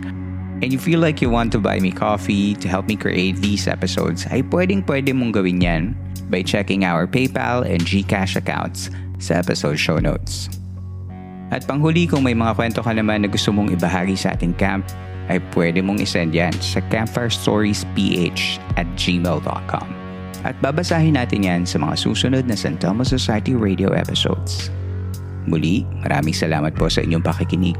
and 0.64 0.72
you 0.72 0.80
feel 0.80 1.04
like 1.04 1.20
you 1.20 1.28
want 1.28 1.52
to 1.52 1.60
buy 1.60 1.84
me 1.84 1.92
coffee 1.92 2.56
to 2.56 2.72
help 2.72 2.88
me 2.88 2.96
create 2.96 3.36
these 3.44 3.68
episodes, 3.68 4.24
ay 4.32 4.48
pwedeng 4.48 4.88
pwede 4.88 5.12
mong 5.12 5.36
gawin 5.36 5.60
yan 5.60 5.84
by 6.32 6.40
checking 6.40 6.88
our 6.88 7.04
PayPal 7.04 7.68
and 7.68 7.84
GCash 7.84 8.40
accounts 8.40 8.88
sa 9.20 9.44
episode 9.44 9.76
show 9.76 10.00
notes. 10.00 10.48
At 11.52 11.68
panghuli 11.68 12.08
kung 12.08 12.24
may 12.24 12.34
mga 12.34 12.56
kwento 12.56 12.80
ka 12.80 12.96
naman 12.96 13.28
na 13.28 13.30
gusto 13.30 13.52
mong 13.52 13.76
ibahagi 13.76 14.16
sa 14.16 14.40
ating 14.40 14.56
camp, 14.56 14.88
ay 15.28 15.44
pwede 15.52 15.84
mong 15.84 16.00
isend 16.00 16.32
yan 16.32 16.56
sa 16.64 16.80
campfirestoriesph 16.88 17.92
at 18.80 18.88
gmail.com 18.96 20.03
at 20.44 20.60
babasahin 20.60 21.16
natin 21.16 21.48
yan 21.48 21.62
sa 21.64 21.80
mga 21.80 21.96
susunod 21.96 22.44
na 22.48 22.56
San 22.56 22.76
Telmo 22.76 23.08
Society 23.08 23.56
Radio 23.56 23.96
episodes. 23.96 24.68
Muli, 25.48 25.84
maraming 26.04 26.36
salamat 26.36 26.76
po 26.76 26.88
sa 26.88 27.04
inyong 27.04 27.24
pakikinig. 27.24 27.76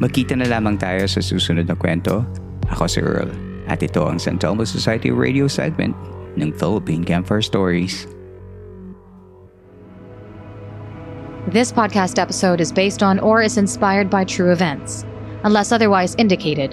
Magkita 0.00 0.36
na 0.36 0.48
lamang 0.48 0.80
tayo 0.80 1.04
sa 1.04 1.20
susunod 1.20 1.68
na 1.68 1.76
kwento. 1.76 2.24
Ako 2.72 2.88
si 2.88 3.00
Earl 3.04 3.28
at 3.68 3.84
ito 3.84 4.02
ang 4.04 4.16
San 4.16 4.40
Telmo 4.40 4.64
Society 4.64 5.12
Radio 5.12 5.46
segment 5.46 5.92
ng 6.40 6.52
Philippine 6.56 7.04
Campfire 7.04 7.44
Stories. 7.44 8.08
This 11.52 11.68
podcast 11.68 12.16
episode 12.16 12.64
is 12.64 12.72
based 12.72 13.02
on 13.04 13.20
or 13.20 13.44
is 13.44 13.60
inspired 13.60 14.08
by 14.08 14.24
true 14.24 14.52
events. 14.52 15.04
Unless 15.44 15.72
otherwise 15.74 16.14
indicated, 16.16 16.72